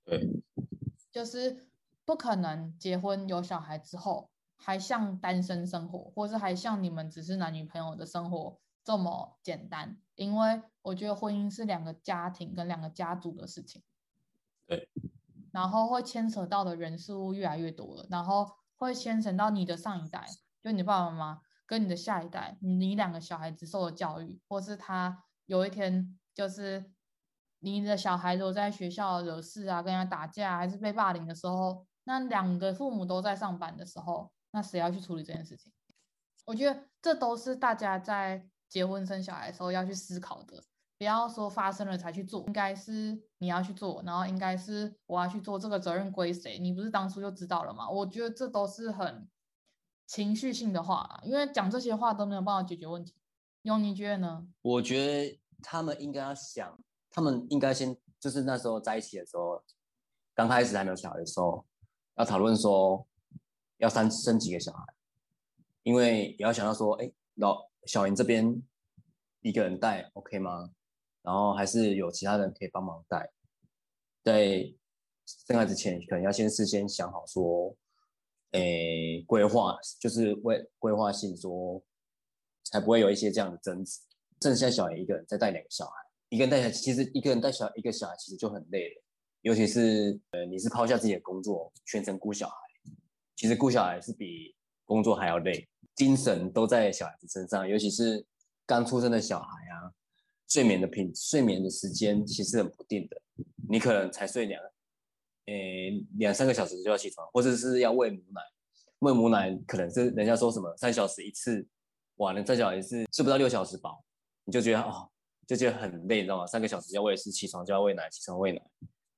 [0.05, 0.43] 对，
[1.13, 1.67] 就是
[2.07, 4.31] 不可能结婚有小孩之后。
[4.57, 9.99] 还像单身生活，或是还像你们只是男女朋友的生活这么简单？
[10.15, 13.83] 因为我觉得婚姻是两个家庭跟两个家族的事情，
[14.67, 14.89] 对，
[15.53, 20.27] 然后会牵扯到的人事物越来越多了，然后会牵扯到你的上一代，
[20.63, 26.93] 就你爸爸妈妈跟你的下一代，你两个小孩子受的教育，或是他有一天就是
[27.61, 34.31] 你的小孩如果在学校惹事啊，跟人家打架，还是被霸凌的时候，那两个父母都在上班的时候。
[34.57, 35.73] 那谁要去处理这件事情？
[36.47, 40.63] 我觉得这都是大家在结婚生小孩的时候要去思考的。
[40.97, 46.59] 不要说发生了才去做，应该是你要去做，然后应该是我要去做，这个责任归谁？
[46.59, 47.89] 你不是当初就知道了吗？
[47.89, 49.29] 我觉得这都是很
[50.07, 53.15] 情绪性的话，因为讲这些话都没有办法解决问题。
[53.63, 54.47] 墉，你觉得呢？
[54.63, 56.79] 我觉得他们应该要想，
[57.11, 59.63] 他们应该先就是那时候在一起的时候，
[60.35, 61.65] 刚开始还没有小孩的时候，
[62.17, 63.07] 要讨论说。
[63.79, 64.85] 要生生几个小孩，
[65.83, 68.63] 因为也要想到说，哎，老小云这边
[69.41, 70.71] 一个人带 OK 吗？
[71.25, 73.29] 然后还是有其他人可以帮忙带。
[74.23, 74.73] 在
[75.49, 77.75] 生孩子前，可能要先事先想好说，
[78.53, 81.83] 诶，规划就是为规划性说，
[82.65, 84.01] 才不会有一些这样的争执。
[84.41, 85.93] 剩下小孩一个人再带两个小孩，
[86.29, 89.03] 一个人带小孩，其实一个人带小一个小孩其实就很累了，
[89.41, 92.57] 尤其是呃，你是抛下自己的工作，全程顾小孩。
[93.37, 98.27] 其实顾小孩是比工作还要累，精神都在小孩子身上，尤其是
[98.67, 99.93] 刚出生的小孩啊，
[100.55, 103.21] 睡眠的品睡眠的时间其实很不定的，
[103.69, 104.63] 你可能才睡两，
[105.47, 108.41] 诶两三个小时就要起床，或者是要喂母奶，
[109.01, 111.67] 喂母奶可能是人家说什么三小时一次，
[112.19, 114.05] 哇，那再小一次睡不到六小时饱，
[114.45, 115.11] 你就觉得哦，
[115.45, 116.47] 就觉得很累，你知道吗？
[116.47, 118.63] 三个小时就要喂一次，起床就要喂奶，起床喂奶，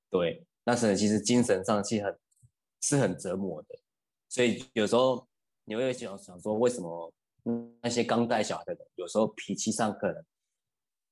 [0.09, 2.18] 对，那是其实精神上是很
[2.81, 3.79] 是很折磨的。
[4.31, 5.29] 所以有时候
[5.66, 7.12] 你会想想说，为什么
[7.83, 10.25] 那些刚带小孩的人，有时候脾气上可能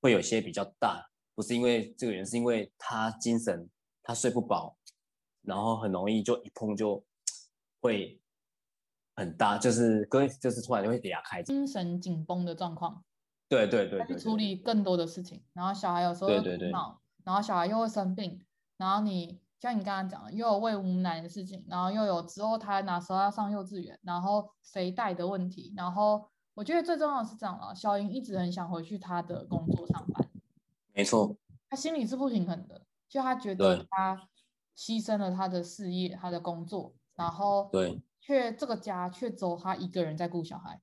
[0.05, 3.71] 会有些比较大，不是因为这个人，是因为他精神
[4.03, 4.77] 他睡不饱，
[5.41, 7.03] 然后很容易就一碰就
[7.81, 8.21] 会
[9.17, 13.03] 很大，就是跟就是突然就会给他开精神紧绷的状况。
[13.49, 16.71] 对对对，去处理更多的事情，然后小孩有时候又哭闹，对对对，
[17.25, 18.45] 然后小孩又会生病，
[18.77, 26.29] 然后你像你刚刚讲的，又有喂母奶的事情，然后又有之后他哪时候要上幼稚园，然后谁带的问题，然后。
[26.55, 30.29] 我觉得最重要的是这样了，小莹一直很想回去他的工作上班，
[30.93, 31.37] 没错，
[31.69, 34.29] 他心里是不平衡的，就他觉得他
[34.77, 40.81] 牺牲了他的事业、他的工作，然后对，却这个家却只有他一个人在顾小孩，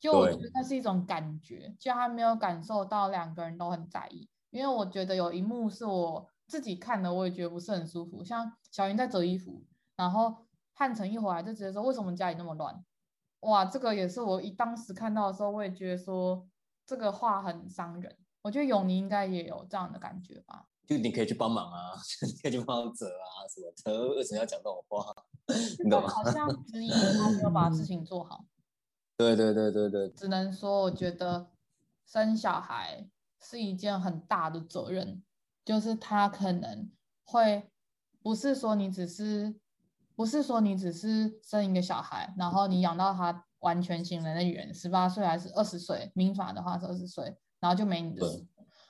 [0.00, 9.62] 就我觉得那是一种感觉，就他没有感受到两个人都很在意，因为我觉得有一幕是我自己看的，我也觉得不是很舒服，像小云在折衣服，
[9.94, 10.34] 然后
[10.72, 12.84] 汉城一回来就直接说，为什么家里那么乱？
[13.46, 16.44] 哇，这个也是我一当时看到的时候，我也觉得说
[16.84, 18.16] 这个话很伤人。
[18.42, 20.66] 我觉得永宁应该也有这样的感觉吧？
[20.86, 21.92] 就你可以去帮忙啊，
[22.26, 25.14] 你可以去帮忙折啊什么的，为什么要讲这种话？
[25.82, 26.08] 你懂吗？
[26.08, 28.44] 好像质疑他没有把事情做好。
[29.16, 31.48] 对对对对对，只能说我觉得
[32.04, 33.08] 生小孩
[33.40, 35.22] 是一件很大的责任，
[35.64, 36.90] 就是他可能
[37.24, 37.70] 会
[38.22, 39.54] 不是说你只是。
[40.16, 48.44] 不是说你只是生一个小孩，然后你养到他完全成人的语言，十八岁还是二十岁，民法的话是二十岁，然后就没你的事。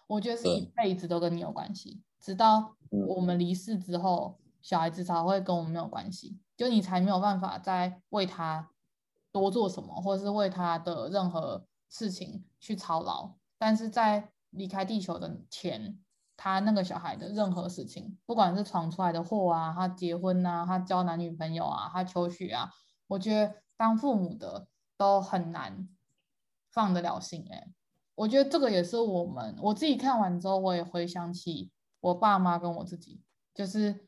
[0.07, 2.77] 我觉得是一辈子都跟你有关系，直到
[3.09, 8.71] 我们离世之后，小孩子才会跟我们没有关系，就你才没有办法再为他
[9.33, 13.35] 多做什么，或者是为他的任何事情去操劳。
[13.59, 15.99] 但是在离开地球的前。
[16.37, 22.71] 他那个小孩的任何事情，不管是闯出来的祸啊，他结婚啊，他交男女朋友啊，他求学啊，
[23.09, 25.89] 我觉得当父母的都很难
[26.71, 27.69] 放得了心哎。
[28.15, 31.71] 我觉得这个也是我们我自己看完之后，我也回想起
[32.01, 33.21] 我爸妈跟我自己，
[33.55, 34.07] 就是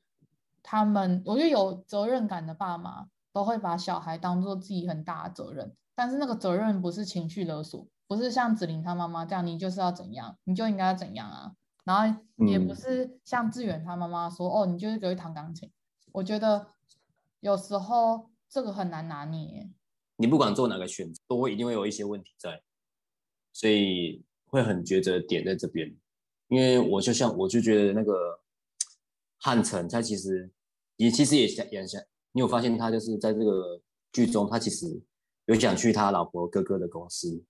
[0.62, 11.52] 他们，我觉得有责任感的爸妈都会把小孩当做自己很大的责任，但是那个责任不是情绪勒索，不是像子琳他妈妈这样，你就是要怎样，你就应该要怎样啊。
[11.88, 15.70] 然后也不是像志远他妈妈说、嗯，哦，你就是只会弹钢琴。
[16.12, 16.74] 我觉得
[17.40, 19.70] 有时候这个很难拿捏。
[20.16, 22.62] 你不管做哪个选择，都会一定会有一些问题在，
[23.54, 25.96] 所以会很抉择点在这边。
[26.48, 28.38] 因为我就像我就觉得那个
[29.38, 30.52] 汉城，他其实
[30.96, 31.98] 也其实也想也想，
[32.32, 33.80] 你有发现他就是在这个
[34.12, 35.00] 剧中，他其实
[35.46, 37.42] 有想去他老婆哥哥的公司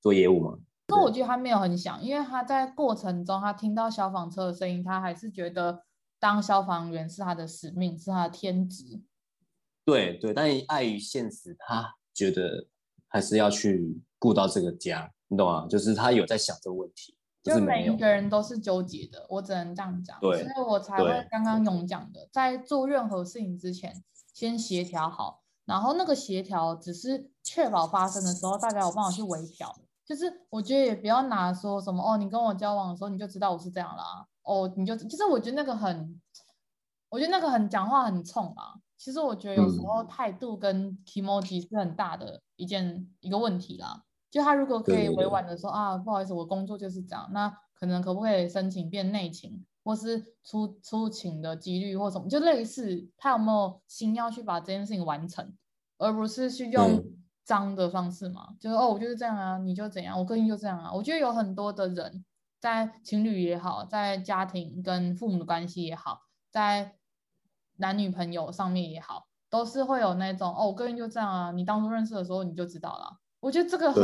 [0.00, 0.40] 做业务
[0.88, 0.96] 吗？
[0.96, 5.84] 那我觉得他没有很想，因为他在过程中，他听到消防车的声音，他还是觉得
[6.18, 9.02] 当消防员是他的使命，是他的天职。
[9.84, 12.66] 对对，但碍于现实，他觉得
[13.08, 15.66] 还是要去顾到这个家，你懂吗？
[15.68, 20.18] 就是他有在想这个问题，就每一个人都是纠结的，我只能这样讲。
[20.20, 29.74] 对，所以我才会刚刚勇讲的，在做任何事情之前，先协调好，然后那个协调只是确保发生的时候，大家有办法去微调。
[30.08, 36.18] 就是我觉得也不要拿说什么哦，你跟我交往的时候你就知道我是这样啦，哦，你就其实我觉得那个很，
[37.10, 38.72] 我觉得那个很讲话很冲啊。
[38.96, 44.02] 其实我觉得有时候态度跟 kimoji 是很大的一件一个问题啦。
[44.30, 55.54] 就他如果可以委婉的说啊，不好意思，我工作就是这样，那可能可不可以申请变内勤，或是出出勤的几率或什么，就类似他有没有心要去把这件事情完成，
[55.98, 57.04] 而不是去用。
[57.48, 60.92] 嗯脏的方式嘛，就是哦，我就是这样啊，你就怎样，我个性就这样啊。
[60.92, 62.22] 我觉得有很多的人，
[62.60, 66.94] 在情侣也好，在家庭跟父母的关系也好，在
[67.76, 71.50] 男女朋友上面也好，都是会有那种哦，我个性就这样啊。
[71.52, 73.16] 你当初认识的时候你就知道了。
[73.40, 74.02] 我觉得这个很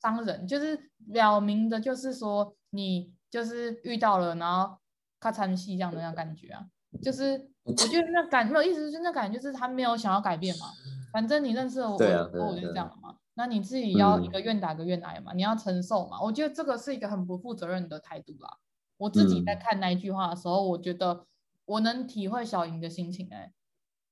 [0.00, 0.78] 伤人，对对对，就是
[1.12, 4.76] 表明的，就是说你就是遇到了，然后
[5.18, 6.64] 咔嚓戏这样的那感觉啊，
[7.02, 10.66] 就是我觉得那感没有意思，就是那感觉就是他没有想要改变嘛。
[11.12, 13.16] 反正你认识了我，对啊，我就这样了嘛。
[13.34, 16.20] 那你自己要一个愿打一个愿挨嘛，嗯，你要承受嘛。
[16.20, 18.58] 我觉得这个是一个很不负责任的态度啦。
[18.96, 21.24] 我自己在看那一句话的时候，嗯，我觉得
[21.64, 23.52] 我能体会小莹的心情，欸，哎，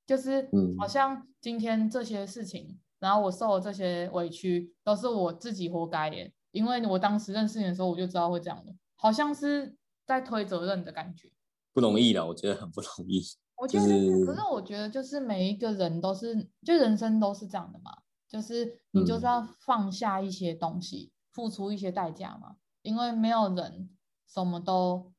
[0.05, 6.31] 就是好像今天这些事情，然后我受了这些委屈，都是我自己活该耶。
[6.51, 9.75] 因为我当时认识你的时候，我就知道会这样的，好像是
[10.05, 11.29] 在推责任的感觉。
[11.73, 13.21] 不容易了，我觉得很不容易。
[13.57, 17.91] 我觉得、就是，可是我觉得就是每一个人都是，就人生都是这样的嘛，
[18.27, 23.89] 就是你就是要放下一些东西，嗯、付出一些代价嘛，因为没有人
[24.27, 25.11] 什么都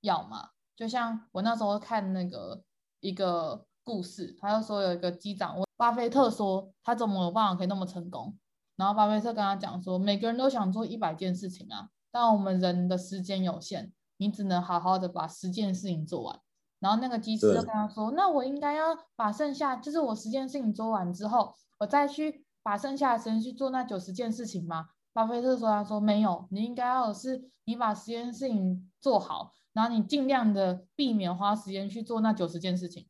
[0.00, 0.50] 要嘛。
[0.76, 2.62] 就像我那时候看那个
[3.00, 8.38] 一个故事，他就说有一个机长问巴菲特说他怎么有办法可以那么成功，
[8.76, 16.40] 然后巴菲特跟他讲说，每个人都想做一百件事情啊，但我们人的时间有限，你只能好好的把十件事情做完。
[16.80, 24.88] 然后那个机师就跟他说，那我应该要把剩下就是我十件事情做完之后，我再去把剩下的时间去做那九十件事情吗？
[25.12, 33.06] 巴菲特说，他说没有，你应该要的是你把十件事情做好，然后你尽量的避免花时间去做那九十件事情，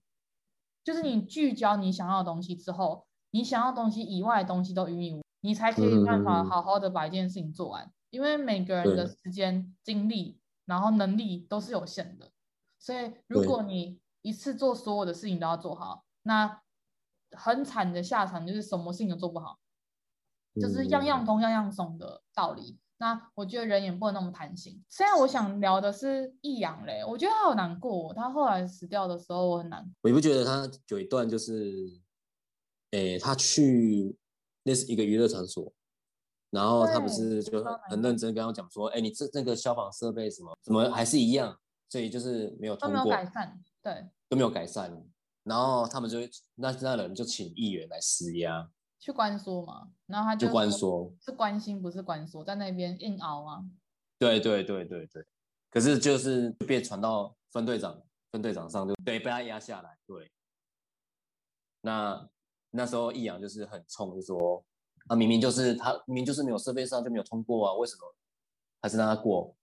[0.84, 7.90] 就是你聚焦你想要的东西之后，你想要东西以外的东西都与你无，你才可以办法好好的把一件事情做完。
[8.10, 12.30] 因为每个人的时间、精力，然后能力都是有限的，
[12.86, 16.62] 所以如果你一次做所有的事情都要做好，那
[17.32, 19.58] 很惨的下场就是什么事情都做不好。
[20.60, 22.78] 就是样样通样样松的道理。
[22.98, 24.82] 那我觉得人也不能那么贪心。
[24.88, 28.14] 现在我想聊的是易阳嘞，我觉得他好难过。
[28.14, 29.90] 他后来死掉的时候，我很难过。
[30.02, 32.00] 我也不觉得他有一段就是，
[32.92, 34.16] 诶，他去
[34.62, 35.70] 那是一个娱乐场所，
[36.50, 41.60] 然后他不是就很认真跟我讲说，哎，你这那个消防设备什么怎么还是一样，
[41.96, 45.02] 所以就是没有通过，都没有改善，对，都没有改善。
[45.44, 46.18] 然后他们就
[46.56, 48.70] 那那人就请议员来施压。
[48.98, 53.64] 去关说嘛，然后他就，就关说，是关心不是关说，在那边硬熬啊。
[54.18, 55.24] 对对对对对，
[55.70, 57.98] 可是就是被传到分队长，
[58.30, 59.96] 分队长上就对被他压下来。
[60.06, 60.30] 对，
[61.80, 62.28] 那
[62.72, 64.62] 那时候易阳就是很冲，就说
[65.06, 68.14] 啊，明明就是他明明就是没有设备上就没有通过啊，为什么
[68.82, 69.56] 还是让他过？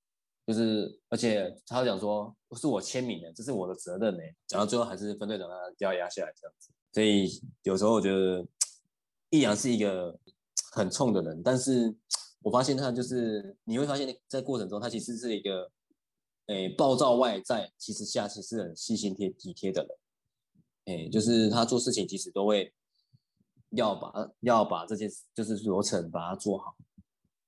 [0.46, 4.24] 就是而且他讲说是我签名的，这是我的责任呢。
[4.48, 7.30] 讲到最后还是分队长他要压下来这样子，所以
[7.64, 8.46] 有时候我觉得。
[9.30, 10.16] 易阳是一个
[10.74, 11.92] 很冲的人，但是
[12.44, 15.72] 我发现他就是你会发现，在过程中他其实是一个，
[16.46, 19.82] 诶，暴躁外在，其实下其实很细心贴体贴的
[20.86, 22.72] 人，诶，就是他做事情其实都会
[23.72, 26.76] 要把要把这件事就是流程把它做好，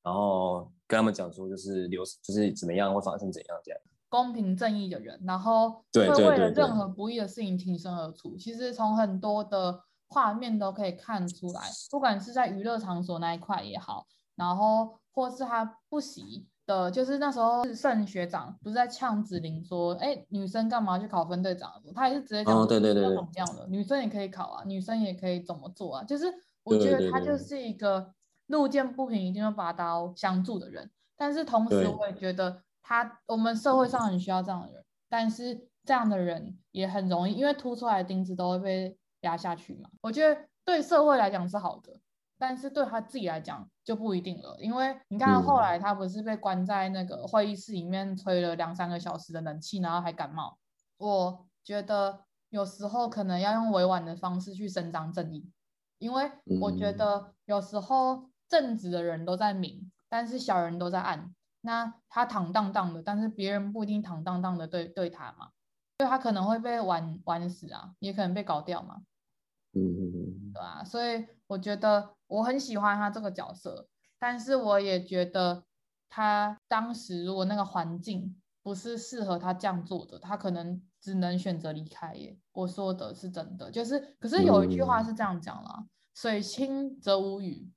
[0.02, 3.80] 然后跟他们讲说就是流就是怎么样会发生怎样这样，
[4.10, 8.38] 公平正义的人，然后会为了任何不义的事情挺身而出。
[8.38, 9.82] 其实从很多的。
[10.08, 14.06] 画面都可以看出来，不管是在娱乐场所那一块也好，
[14.36, 21.72] 然后或是他不惜的，就是那时候盛学长不是在呛子林说，哎，女生干嘛去考分队长？
[21.96, 26.04] 他也是直接讲，对对对，怎么样的，女生也可以考啊，女生也可以怎么做啊？
[26.04, 26.32] 就是
[26.64, 28.14] 我觉得他就是一个
[28.48, 38.98] 路见不平一定要拔刀相助的人，但是同时我也觉得他我们社会上很需要这样的人，但是这样的人也很容易，因为凸出来的钉子都会被。
[39.22, 39.90] 压下去嘛？
[40.02, 42.00] 我觉得对社会来讲是好的，
[42.38, 44.56] 但是对他自己来讲就不一定了。
[44.60, 50.60] 因为你看后来他不是被关在那个会议室里面吹了两三个小时的冷气，然后还感冒。
[50.98, 55.50] 我觉得有时候可能要用委婉的方式去伸张正义，
[55.98, 56.32] 因为
[56.62, 61.34] 我觉得有时候正直的人都在明，但是小人都在暗。
[61.62, 65.50] 那他坦荡荡的，但是别人不一定坦荡荡的对对他嘛，
[65.98, 69.02] 所以他可能会被玩玩死啊，也可能被搞掉嘛。
[69.74, 73.88] 嗯嗯嗯，对啊，所以我觉得我很喜欢他这个角色，
[74.20, 75.64] 但是我也觉得
[76.08, 82.38] 他当时如果那个环境不是适合他这样做的，他可能只能选择离开耶。
[82.54, 87.70] 我说的是真的，就是可是有一句话是这样讲了，嗯、水清则无鱼，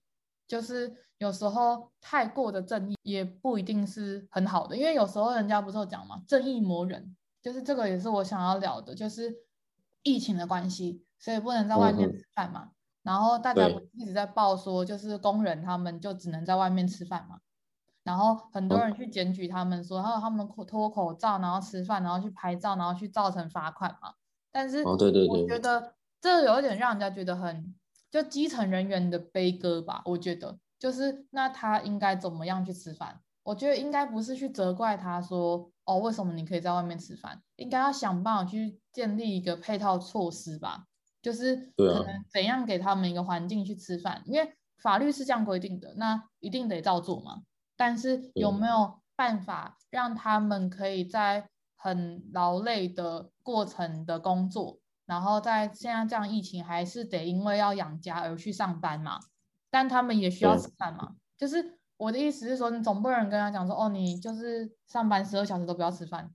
[0.49, 9.33] 就是有时候太过的正义也不一定是很好的，因为有时候人家不是有讲嘛，正义魔人，就是这个也是我想要聊的，就是
[10.03, 11.05] 疫情的关系。
[11.21, 12.71] 所以不能在外面吃饭嘛，嗯、
[13.03, 17.41] 然后大家一直在报说，就是工人他们就只能在外面吃饭嘛，
[18.05, 24.15] 然后很多人去检举他们说，还有他们脱口罩，然后吃饭，然后去拍照，然后去造成罚款嘛。
[24.53, 24.97] 但是我
[25.49, 27.75] 觉得这有点让人家觉得很
[28.11, 30.03] 就基层人员的悲歌吧。
[30.05, 33.21] 我觉得就是那他应该怎么样去吃饭？
[33.43, 37.43] 我觉得应该不是去责怪他说，哦，为什么你可以在外面吃饭？
[37.57, 40.85] 应该要想办法去建立一个配套措施吧。
[41.21, 47.43] 就是可能怎样给他们一个环境去吃饭，因为法律是这样规定的，那一定得照做嘛。
[47.77, 54.79] 但是有没有办法让他们可以在很劳累的过程的工作，
[55.09, 59.19] 然后在现在这样疫情还是得因为要养家而去上班嘛？
[59.71, 61.17] 但他们也需要吃饭嘛？
[61.39, 66.31] 就是我的意思是说，你总不能跟他讲说，哦，你就是上班十二小时都不要吃饭。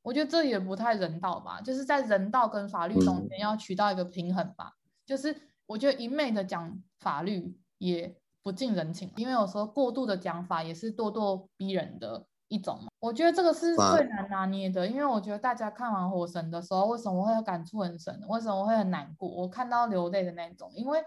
[0.00, 4.72] 我觉得这也不太人道吧，就是在人道跟法律中间要取到一个平衡吧。
[4.74, 5.34] 嗯、就是
[5.66, 12.78] 我觉得一昧的讲法律也不近人情，因为有时候过度的讲法也是咄咄逼人的一种。
[13.00, 18.22] 我觉得这个是最难拿捏的，因为我觉得大家看完《火神》的时候，为什么会感触很深？
[18.28, 19.28] 为什么会很难过？
[19.28, 21.02] 我看到流泪的那种，因为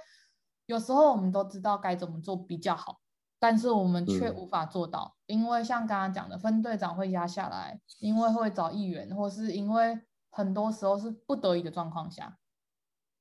[0.66, 3.00] 有时候我们都知道该怎么做比较好。
[3.40, 12.40] 但是我们却无法做到，嗯、因为像刚刚讲的，分队长会压下来，因为会找议员，或是因为很多时候是不得已的状况下。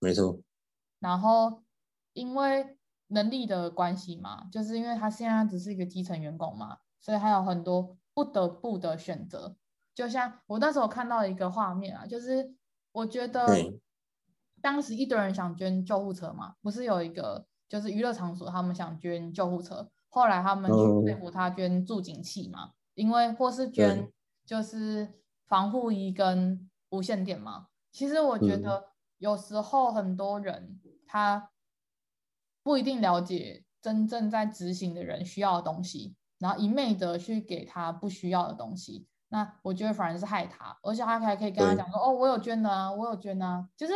[0.01, 0.41] 没错。
[1.01, 1.62] 然后
[2.14, 9.55] 因为能力的关系嘛，就是因为他现在只是一个基层员工嘛，所以还有很多不得不的选择。
[9.95, 12.55] 就像我那时候看到一个画面啊，就是
[12.93, 13.47] 我觉得
[14.62, 24.11] 当时一堆人想捐救护车嘛，不是有一个就是娱乐场所他们想捐救护车，后来他们去说服他捐助警器嘛，因为或是捐
[24.47, 27.67] 就是防护衣跟无线电嘛。
[27.93, 28.89] 其实我觉得
[29.19, 30.81] 有时候很多人。
[31.09, 31.53] 他
[32.64, 43.93] 不一定了解真正在执行的人需要的东西，然后一昧的去给他不需要的东西，那我觉得反而是害他，而且他还可以跟他讲说：“哦，我有捐的啊，我有捐啊。”就是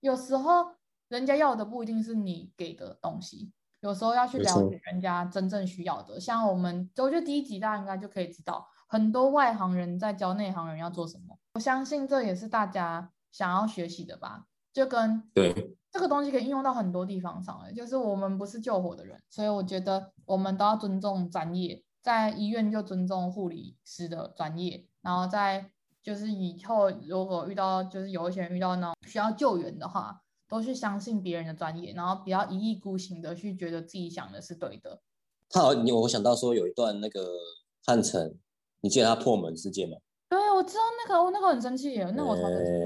[0.00, 0.66] 有时候
[1.08, 6.18] 人家要的不一定是你给的东西，有时候要去了解人家真正需要的。
[6.18, 11.38] 像我们，我觉得第一集大家应该就可以知道，很多外行人在教内行人要做什么。
[11.54, 15.76] 我相信这也是大家想要学习的吧，就跟对。
[15.92, 25.70] 这个东西可以应用到很多地方上来，就是我们不是救火的人，所以我觉得我们都要尊重专业，在医院就尊重护理师的专业，然后在
[26.02, 35.02] 就是以后如果遇到就是有一些人遇到那种需要救援的话，都去相信别人的专业，然后不要一意孤行的去觉得自己想的是对的。
[35.50, 37.36] 他好，你我想到说有一段那个
[37.84, 38.34] 汉城，
[38.80, 39.98] 你记得他破门事件吗？
[40.32, 42.34] 对，我知道那个，我那个很生气耶，那我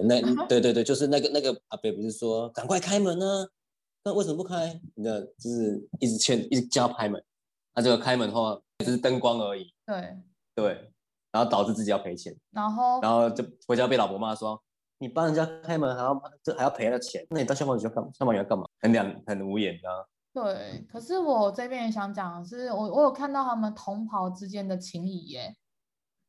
[0.03, 0.21] 那
[0.51, 3.47] 对对对，就是那个那个阿伯不是说赶快开门呢、啊？
[4.03, 4.81] 那为什么不开？
[4.97, 7.23] 那就是一直劝，一直叫开门。
[7.73, 9.73] 那这个开门的话，只是灯光而已。
[9.87, 10.19] 对
[10.57, 10.91] 对，
[11.31, 12.37] 然后导致自己要赔钱。
[12.51, 14.61] 然后然后就回家被老婆骂说
[14.99, 17.25] ：“你帮人家开门还要这还要赔他钱？
[17.31, 18.65] 那你当消防局要干消防员要干嘛？
[18.81, 20.03] 很两很无言啊。”
[20.35, 25.57] 对，可是我这边也想讲的是，我我有看到他们同袍之间的情谊耶。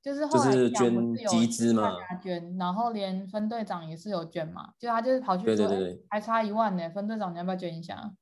[0.02, 8.14] 就是后来是捐集资嘛，捐，然后连分队长也是有捐嘛，就他就是跑去说，对对对，还差一万呢，分队长你要不要捐一下？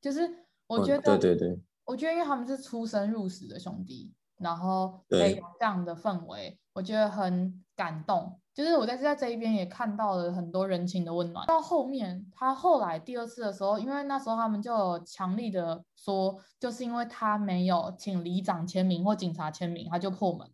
[0.00, 0.28] 就是
[0.66, 8.38] 我觉得，对对对，我觉得因为他们是出生入死的兄弟，然后可以有这样的氛围，我觉得很感动。
[8.52, 11.46] 就是我在在这一边也看到了很多人情的温暖。
[11.46, 20.46] 到后面他后来第二次的时候，因为那时候他们就有强力的说，就是因为他没有请里长签名或警察签名，他就破门。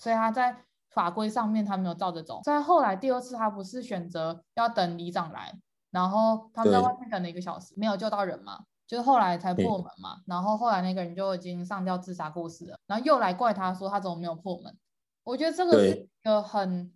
[0.00, 2.40] 所以他在法规上面他没有照着走。
[2.42, 5.54] 在后来第二次他不是选择要等里长来，
[5.90, 10.22] 然后他们在外面等了一个小时，没有救到人嘛，就是后来才破门嘛。
[10.26, 14.74] 然后后来那个人就已经上吊自杀过世了，然后又来怪他说他怎么没有破门。
[15.22, 16.90] 我觉得这个是一个很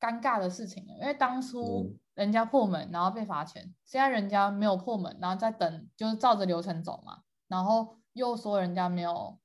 [0.00, 9.38] 尴尬的事情，因为当初人家破门然后被罚钱，现在人家没有破门，然后在等就是照着流程走嘛，然后又说人家没有。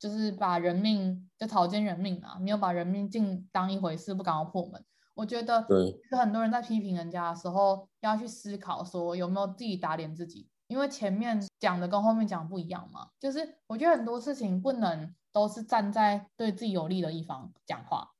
[0.00, 4.82] 就是把人命就草菅人命啊，没有把人命尽当一回事，不敢要破门。
[5.12, 5.62] 我觉得，
[6.08, 13.10] 是很多人在批评人家的时候，要去思考说有没有自己打脸自己，因为前面讲的跟后面讲的不一样嘛。
[13.20, 18.12] 就是我觉得很多事情不能都是站在对自己有利的一方讲话。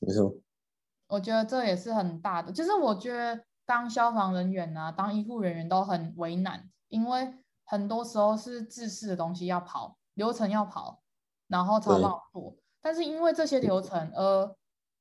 [0.00, 0.34] 没错，
[1.08, 2.52] 我觉得这也是很大的。
[2.52, 7.32] 就是我觉得当消防人员啊，当医护人员都很为难，因为
[7.64, 9.97] 很多时候是自私的东西要跑。
[10.18, 11.00] 流程要跑，
[11.46, 14.56] 然后才好做，但是因为这些流程而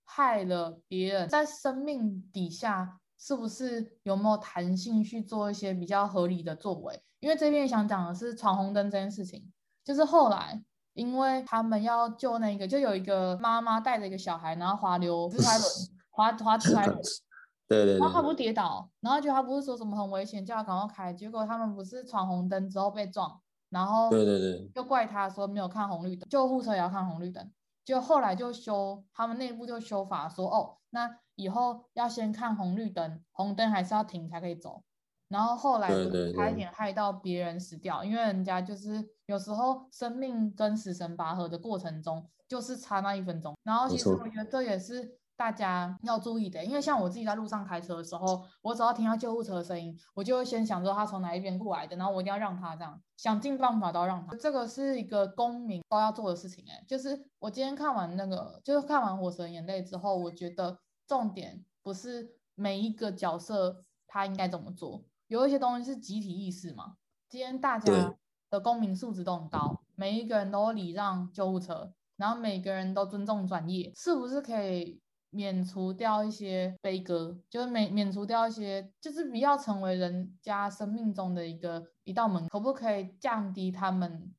[0.06, 7.02] 害了别人，在生命底下是不是有没有弹性去做一些比较合理的作为？
[7.20, 9.52] 因为这边想讲的是闯红灯这件事情，
[9.84, 10.64] 就是后来
[10.94, 15.70] 因为他们要救那个，就有一个妈妈带着一个小孩，然后滑流自拍轮，
[16.12, 16.96] 滑滑自拍轮，
[17.68, 23.42] 对，对对，然后他不是跌倒，然后就他不是说什么很危险，叫他赶快开，结果他们不是闯红灯之后被撞。
[23.70, 27.52] 然后，对对对，就怪他说没有看红绿灯，救护车也要看红绿灯。
[27.84, 34.84] 就后来就修，他们内部就修法说，哦，那以后要先看红绿灯，红灯还是要停才可以走。
[35.30, 35.90] 然后后来
[36.36, 43.56] 差一点害到别人死掉，因为人家就是有时候生命跟死神拔河的过程中，就是差那一分钟。
[43.64, 45.17] 然后其实我觉得这也是。
[45.38, 54.36] 大家要注意的，因为像我自己在路上开车的时候，我只要听到救护车的声音，我就会先想说他从哪一边过来的，然后我一定要让他这样，想尽办法都要让他。
[54.36, 66.96] 这个是一个公民都要做的事情，哎，就是我今天看完那个，就是看完《火神眼泪》之后，我觉得重点不是每一个角色他应该怎么做，有一些东西是集体意识嘛。
[67.30, 68.16] 今天大家
[68.50, 75.00] 的公民素质都很高，每一个人都礼让救护车，然后每个人都尊重专业，是不是可以？
[75.30, 84.34] 免除掉一些悲歌，就是免免除掉一些，就是不要成为人家生命中的一个一道门，可不可以降低他们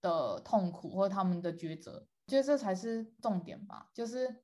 [0.00, 2.06] 的痛苦或他们的抉择？
[2.26, 3.90] 我觉得这才是重点吧。
[3.94, 4.42] 就是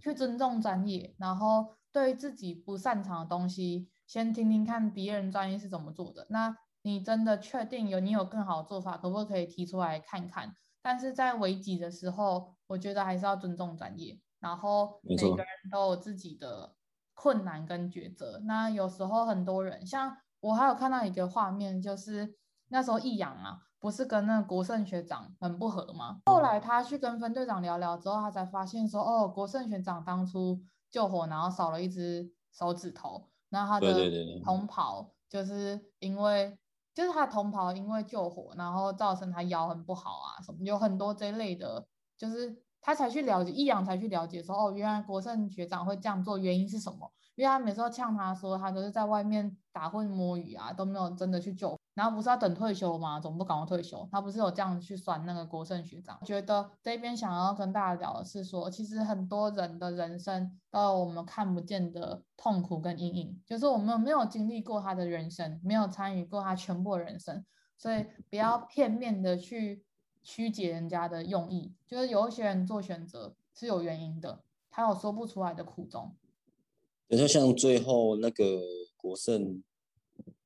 [0.00, 6.26] 去尊重专业，然后对自己不擅长的东西，先听听看别人专业是怎么做的。
[6.30, 10.54] 那你真的确定有你有更好的做法，可不可以提出来看看？
[10.82, 14.20] 但是在危急的时候，我觉得还是要尊重专业。
[14.44, 16.74] 然后每个人都有自己的
[17.14, 18.38] 困难跟抉择。
[18.44, 22.36] 那有时候很多人，像我还有看到一个画面，就是
[22.68, 26.20] 那时候易阳啊，不是跟那个国胜学长很不合吗？
[26.26, 33.94] 后来他去跟分队长聊聊之后，他才发现说，哦，国胜学长当初救火，然后少了一只手指头，那他的
[34.44, 36.56] 同袍就是因为。
[36.94, 41.84] 就是他同袍因为救火，然后造成他腰很不好啊，什么有很多这类的，
[42.16, 47.10] 就是他才去了解，易阳才去了解说，哦，原来国胜学长会这样做，原因是什么？
[47.34, 51.74] 因为他每次都呛他说，他都是在外面打混摸鱼啊，都没有真的去救。
[51.94, 53.18] 然后不是要等退休吗？
[53.18, 54.06] 总不赶快退休？
[54.12, 56.20] 他不是有这样去酸那个国胜学长？
[56.24, 67.44] 觉得这边想要跟大家聊的是说，其实很多人的人生都有我们看不见的痛苦跟阴影，就是我们没有经历过他的人生，没有参与过他全部的人生，
[67.78, 69.84] 所以不要片面的去
[70.24, 71.70] 曲解人家的用意。
[71.86, 76.10] 就是有一些人做选择是有原因的，他有说不出来的苦衷。
[77.06, 78.60] 你说像最后那个
[78.96, 79.62] 国胜。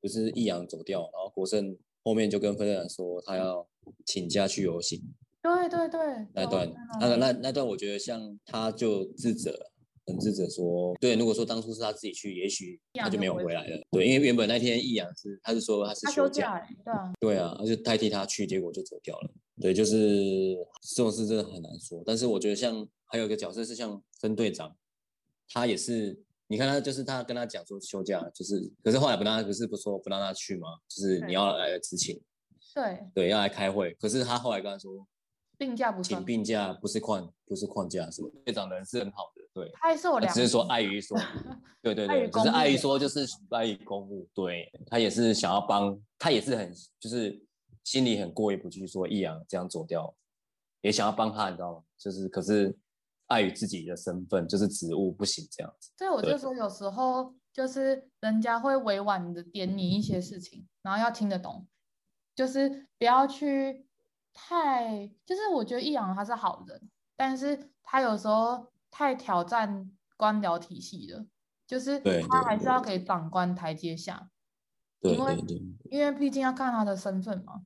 [0.01, 3.67] 不是易阳走掉，然后国胜后面就跟分队长说他要
[4.07, 5.03] 请假去游行。
[5.43, 9.73] 对对对，那段那那那段我觉得像他就自责，
[10.09, 13.81] 很自责说，对，如果说当初是他自己去，也许他就没有回来了。
[13.91, 19.31] 对，因为原本那天易阳是他是说他是休假，对啊，对啊，他就代替他去，结果就走掉了。
[19.61, 20.57] 对，就是
[20.97, 22.03] 这种事真的很难说。
[22.05, 24.75] 但是我觉得像还有一个角色是像分队长，
[25.49, 26.21] 他也是。
[26.51, 30.67] 你看他就是他跟他讲说休假，就是可是后来不让他，不是不说不让他去吗？
[30.89, 32.19] 就是你要来执勤，
[32.75, 33.93] 对对，要来开会。
[34.01, 35.07] 可是他后来跟他说，
[35.59, 41.17] 病假不请病假，不是旷不是旷假，是队长人是很好的，对，他也是我，只是说碍于说，
[41.83, 47.41] 对对对，只是碍于说就是碍于公务，对他也是想要帮，他也是很就是
[47.85, 50.15] 心里很过意不去，说易阳这样走掉，
[50.81, 51.83] 也想要帮他，你知道吗？
[51.99, 52.77] 就是可是。
[53.29, 55.93] 碍于自己的身份，就是职务不行这样子。
[55.99, 61.67] 所以我就说，有时候就是人家会委婉的点你一些事情，然后要听得懂，
[62.35, 63.87] 就是不要去
[64.33, 71.27] 太，就是我觉得易阳他是好人，但是他有时候太挑战官僚体系了，
[71.67, 74.31] 就是他还是要给长官台阶下，
[75.01, 77.63] 对对对，因为因为毕竟要看他的身份嘛，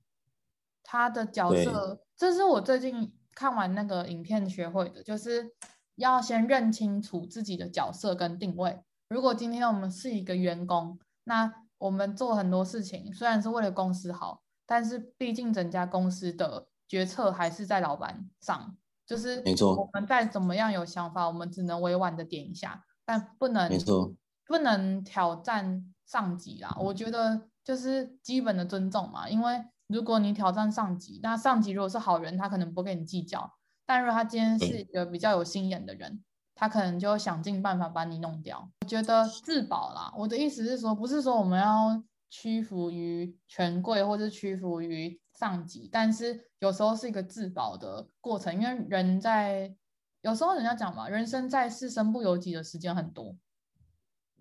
[0.82, 3.12] 他的角色，这是我最近。
[3.34, 5.54] 看完那个影片学会的，就是
[5.94, 8.78] 要先认清楚自己的角色跟定位。
[9.08, 18.76] 如果今天我们是一个员工，那我们做很多事情虽然是为了公司好，但是毕竟整家公司的决策还是在老板上。
[19.12, 24.12] 就是没错，我们再怎么样有想法，我们只能委婉的点一下，但不能没错，
[24.46, 26.76] 不能挑战上级啦。
[26.80, 29.64] 我觉得就是基本的尊重嘛，因为。
[29.88, 33.40] 如果你挑战上级，那上级如果是好人，他可能不跟你计较；
[33.84, 38.70] 但如果他今天是一个比较有心眼的人，他可能就想尽办法把你弄掉。
[38.80, 49.74] 我觉得自保啦，我的意思是说，不是说我们要屈服于权贵或是屈服于上级，但是有时候是一个自保的过程，因为人在
[50.20, 53.36] 有时候人家讲嘛，人生在世，身不由己的时间很多。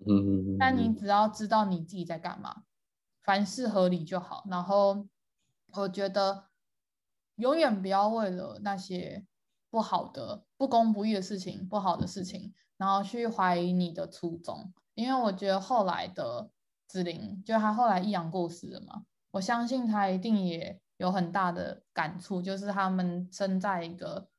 [0.06, 2.64] 嗯嗯嗯，但你只要知道你自己在干嘛，
[3.24, 5.08] 凡事合理就好，然后。
[5.74, 6.50] 我觉得
[7.36, 9.26] 永远不要为了那些
[9.70, 14.74] 不好的、不公不义的事情、不好的事情，然后去怀疑你的初衷。
[14.96, 16.52] 因为我觉得后来的
[16.88, 24.30] 子玲，就他后来易阳过世了嘛，我相信他一定也有很大的感触，就是他们身在一个，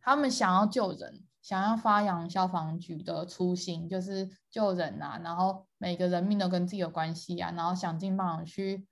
[0.00, 8.86] 他们想要救人，想要发扬消防局的初心，就是救人啊，然后每个人命都跟自己有关系啊，然后想尽办法去。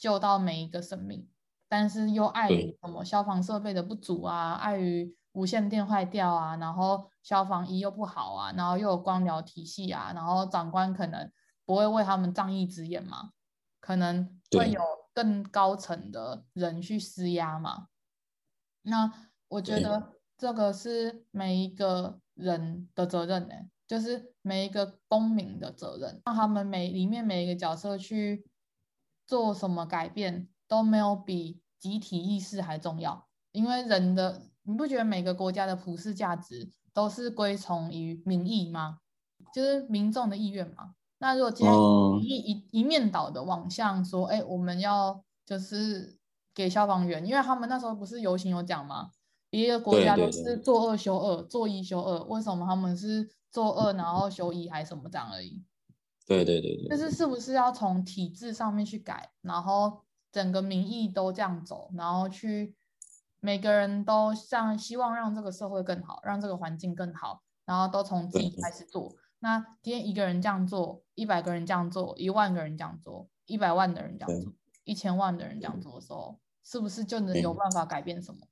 [0.00, 1.28] 救到每一个生命，
[1.68, 11.30] 但是又碍于什么消防设备的不足啊，碍于无线电坏掉啊，然后消防衣又不好啊，然后又有光疗体系啊，然后长官可能
[11.66, 13.32] 不会为他们仗义执言嘛，
[13.78, 14.80] 可能会有
[15.22, 17.88] 更高层的人去施压嘛。
[18.82, 19.12] 那
[19.48, 28.46] 我觉得这个是每一个人的责任呢、欸，就是每一个公民的责任，让他们每里面每一个角色去。
[29.26, 38.98] 做什么改变都没有比集体意识还重要，因为人的你不觉得每个国家的普世价值都是归从于民意吗？
[39.54, 40.96] 就是民众的意愿嘛。
[41.22, 41.74] 那如果今天
[42.22, 46.18] 一一一面倒的往向说，哎，我们要就是
[46.54, 49.10] 给消防员，因为他们那时候不是游行有讲吗？
[49.50, 55.62] 别的国家都是做二休二，做一休二，为什么他们是做二然后休一还是什么这样而已？
[56.26, 56.88] 对对对对。
[56.88, 60.00] 就是是不是要从体制上面去改，然后
[60.32, 62.74] 整个民意都这样走，然后去
[63.40, 69.12] 每个人都像希望让这个社会更好，让这个环境更好，然后都从自己开始做。
[69.40, 74.52] 那今天一个人这样做，一百个人这样做，一万个人这样做，一百万的人这样做，
[74.84, 78.46] 一千万的人这样做的时候，是不是就能有办法改变什么？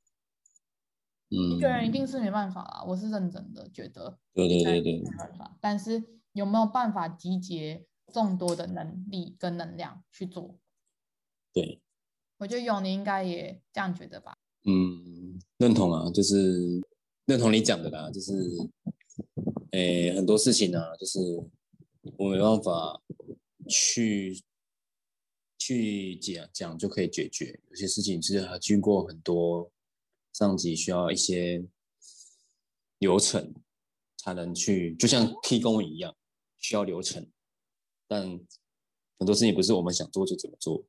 [1.30, 5.58] 嗯一个人一定是没办法啦，我是认真的觉得，对对对对，没办法。
[5.60, 10.58] 但是有没有办法集结众多的能力跟能量去做？
[11.52, 11.82] 对，
[12.38, 14.38] 我觉得永宁应该也这样觉得吧。
[14.64, 16.80] 嗯，认同啊，就是
[17.26, 18.32] 认同你讲的啦，就是，
[19.72, 21.18] 诶，很多事情呢、就是
[22.16, 23.00] 我没办法
[23.68, 24.42] 去
[25.58, 29.70] 去讲讲就可以解决，有些事情其实还经过很多。
[30.30, 31.64] 上级需要一些
[32.98, 33.52] 流程
[34.18, 36.14] 才能去，就像批公一样，
[36.58, 37.26] 需要流程。
[38.06, 38.22] 但
[39.18, 40.84] 很多事情不是我们想做就怎么做。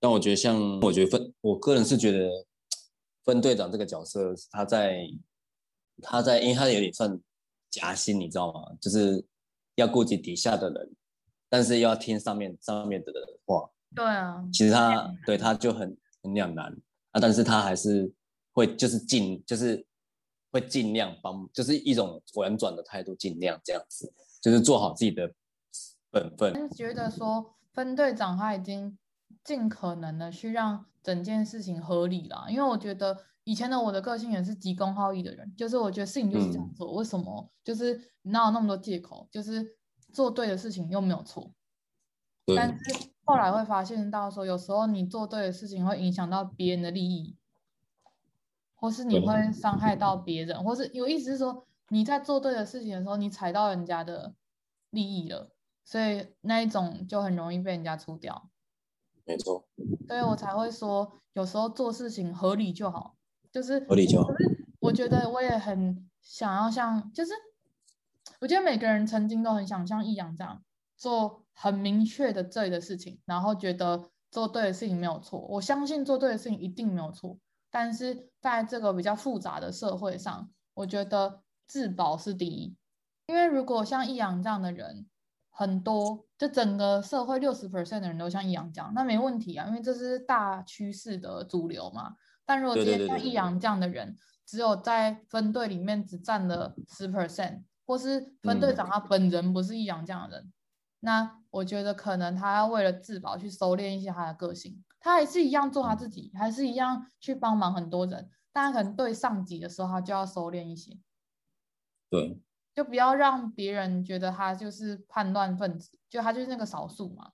[0.00, 2.46] 但我觉得，像我觉得分，我个人是觉得
[3.22, 5.06] 分队长这个角色，他在
[6.00, 7.20] 他在，因为他有点算
[7.70, 8.60] 夹心，你知道吗？
[8.80, 9.24] 就是
[9.74, 10.90] 要顾及底下的人，
[11.48, 13.68] 但是又要听上面上面的人话。
[13.94, 14.44] 对啊。
[14.52, 16.66] 其实他对他就很很两难
[17.12, 18.12] 啊，但是他还是。
[18.54, 19.86] 会就是尽就是
[20.50, 24.12] 会尽量帮，就是一种婉转的态度，尽量这样子，
[24.42, 25.32] 就是做好自己的
[26.10, 26.68] 本分。
[26.70, 28.98] 觉得说分队长他已经
[29.44, 33.16] 尽可能的去让整件事情合理了，因为我觉得
[33.48, 39.78] 以前的我的个性也是急公好义的人，就是我觉得事情就是这样做，嗯、为什么就是哪有那么多借口，就是
[40.12, 41.50] 做对的事情又没有错。
[42.54, 47.38] 但是后来会发现到说，有时候你做对的事情会影响到别人的利益。
[48.80, 54.34] 或是你会伤害到别人，或是有意思是说你在做对的事情的时候，你踩到人家的
[54.90, 55.50] 利益了，
[55.84, 58.50] 所以那一种就很容易被人家除掉。
[59.24, 59.66] 没错。
[60.06, 63.16] 所以我才会说，有时候做事情合理就好，
[63.52, 64.18] 就是我理解。
[64.80, 67.32] 我觉得我也很想要像，就是
[68.40, 70.62] 我觉得每个人曾经都很想像易阳这样
[70.96, 75.40] 做很明确的对的事情，然后觉得做对的事情没有错。
[75.40, 77.38] 我相信做对的事情一定没有错。
[77.70, 82.74] 但是在这个比较复杂的社会上，我觉得自保是第一。
[83.26, 85.06] 因为如果像易阳这样的人
[85.50, 92.14] 很多，就整个社会六十 percent 的人都像易阳这样，那没问题啊，因为这是大趋势的主流嘛。
[92.48, 100.52] 但如果今天像易阳这样的人，只有在分队里面只占了十 percent，或是分队长他本人不是易阳这样的人，嗯，
[101.00, 104.82] 那我觉得可能他要为了自保去收敛一些他的个性。
[104.98, 110.98] 他还是一样做他自己，还是一样去帮忙很多人，但他可能对上级的时候，他就要收敛一些。
[112.08, 112.40] 对，
[112.74, 117.32] 就不要让别人觉得他就是叛乱分子，就他就是那个少数嘛。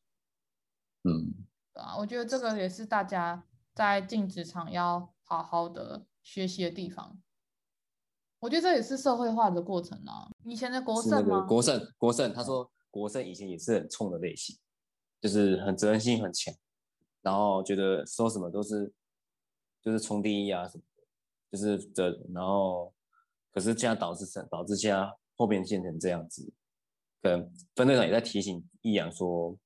[1.05, 1.33] 嗯，
[1.73, 3.45] 对啊，我觉得这个也是大家
[3.75, 7.19] 在进职场要好好的学习的地方。
[8.41, 10.29] 我觉得这也是社会化的过程啊。
[10.45, 11.41] 以前的国胜吗？
[11.43, 14.57] 国胜，国胜，他说国胜以前也是很冲的类型，
[15.21, 16.55] 就是很责任心很强。
[17.23, 18.93] 然后觉得说什么都是，
[19.81, 21.03] 就是冲第一啊什么的，
[21.51, 22.93] 就是这，然后
[23.51, 26.53] 可是这样导致成导致现在后边变成这样子，
[27.23, 29.57] 可能分队长也在提醒易阳说，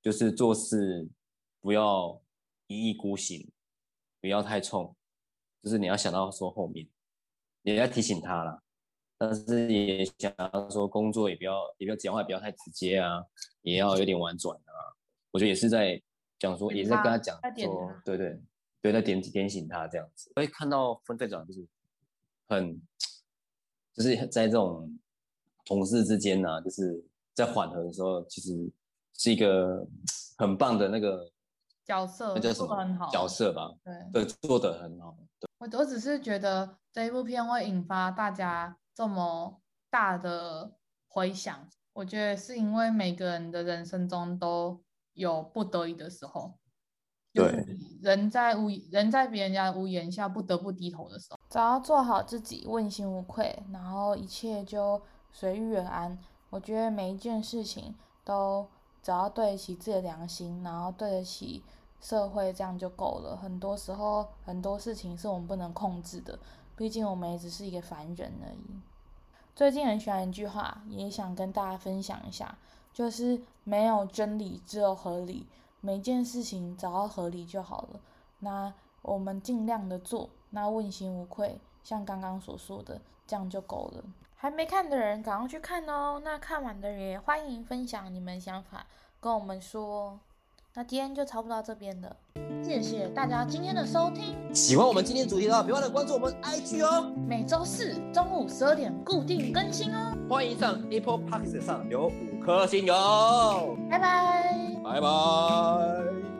[0.00, 1.06] 就是做事
[1.60, 2.18] 不要
[2.66, 3.50] 一意孤行，
[4.20, 4.94] 不要太冲，
[5.62, 6.86] 就是你要想到说后面，
[7.62, 8.62] 也要提醒他啦，
[9.18, 13.24] 但是也想要说工作也不要也不要讲话也不要太直接啊，
[13.62, 14.72] 也要有点婉转啊，
[15.30, 16.02] 我觉得也是在。
[16.38, 18.36] 讲说也是在跟他讲说，对对
[18.80, 20.32] 对，在点点醒他这样子。
[20.34, 21.64] 会看到分队长就是
[22.48, 22.82] 很，
[23.94, 24.98] 就是在这种
[25.64, 27.00] 同事之间呢、啊，就是
[27.32, 28.68] 在缓和的时候，其实
[29.14, 29.86] 是一个
[30.36, 31.30] 很棒的那个
[31.84, 33.70] 角色，做的很好角色吧？
[34.12, 35.16] 对，对，做的很好。
[35.38, 39.60] 对，我我只是觉得这一部片会引发大家这么
[39.90, 40.72] 大的
[41.08, 44.82] 回响，我觉得是因为每个人的人生中都。
[45.14, 46.54] 有不得已的时候，
[47.34, 47.66] 对，
[48.00, 56.18] 人在屋人在别人家的屋檐下不得不低头的时候，只要做好自己，问心无愧，然后一切就随遇而安。
[56.48, 58.66] 我觉得每一件事情都
[59.02, 61.62] 只要对得起自己的良心，然后对得起
[62.00, 63.36] 社会，这样就够了。
[63.36, 66.38] 很多时候很多事情是我们不能控制的，
[66.76, 68.80] 毕竟我们也只是一个凡人而已。
[69.54, 72.56] 最近很喜欢一句话，也想跟大家分享一下。
[72.92, 75.46] 就是没有真理，只有合理。
[75.80, 78.00] 每件事情只要合理就好了。
[78.40, 84.04] 那我们尽量的做，那问心无愧，像刚刚所说的，这样就够了。
[84.42, 86.20] 还没看的人赶快去看哦。
[86.24, 88.84] 那看完的人也欢迎分享你们想法，
[89.20, 90.18] 跟我们说。
[90.74, 92.16] 那今天就差不多到这边了，
[92.60, 94.34] 谢谢大家今天的收听。
[94.52, 97.12] 喜欢我们今天主题的话，别忘了关注我们 IG 哦。
[97.24, 100.12] 每周四中午十二点固定更新哦。
[100.28, 103.76] 欢迎上 Apple Podcast 上留五颗星哟。
[103.88, 104.74] 拜拜。
[104.82, 106.31] 拜拜。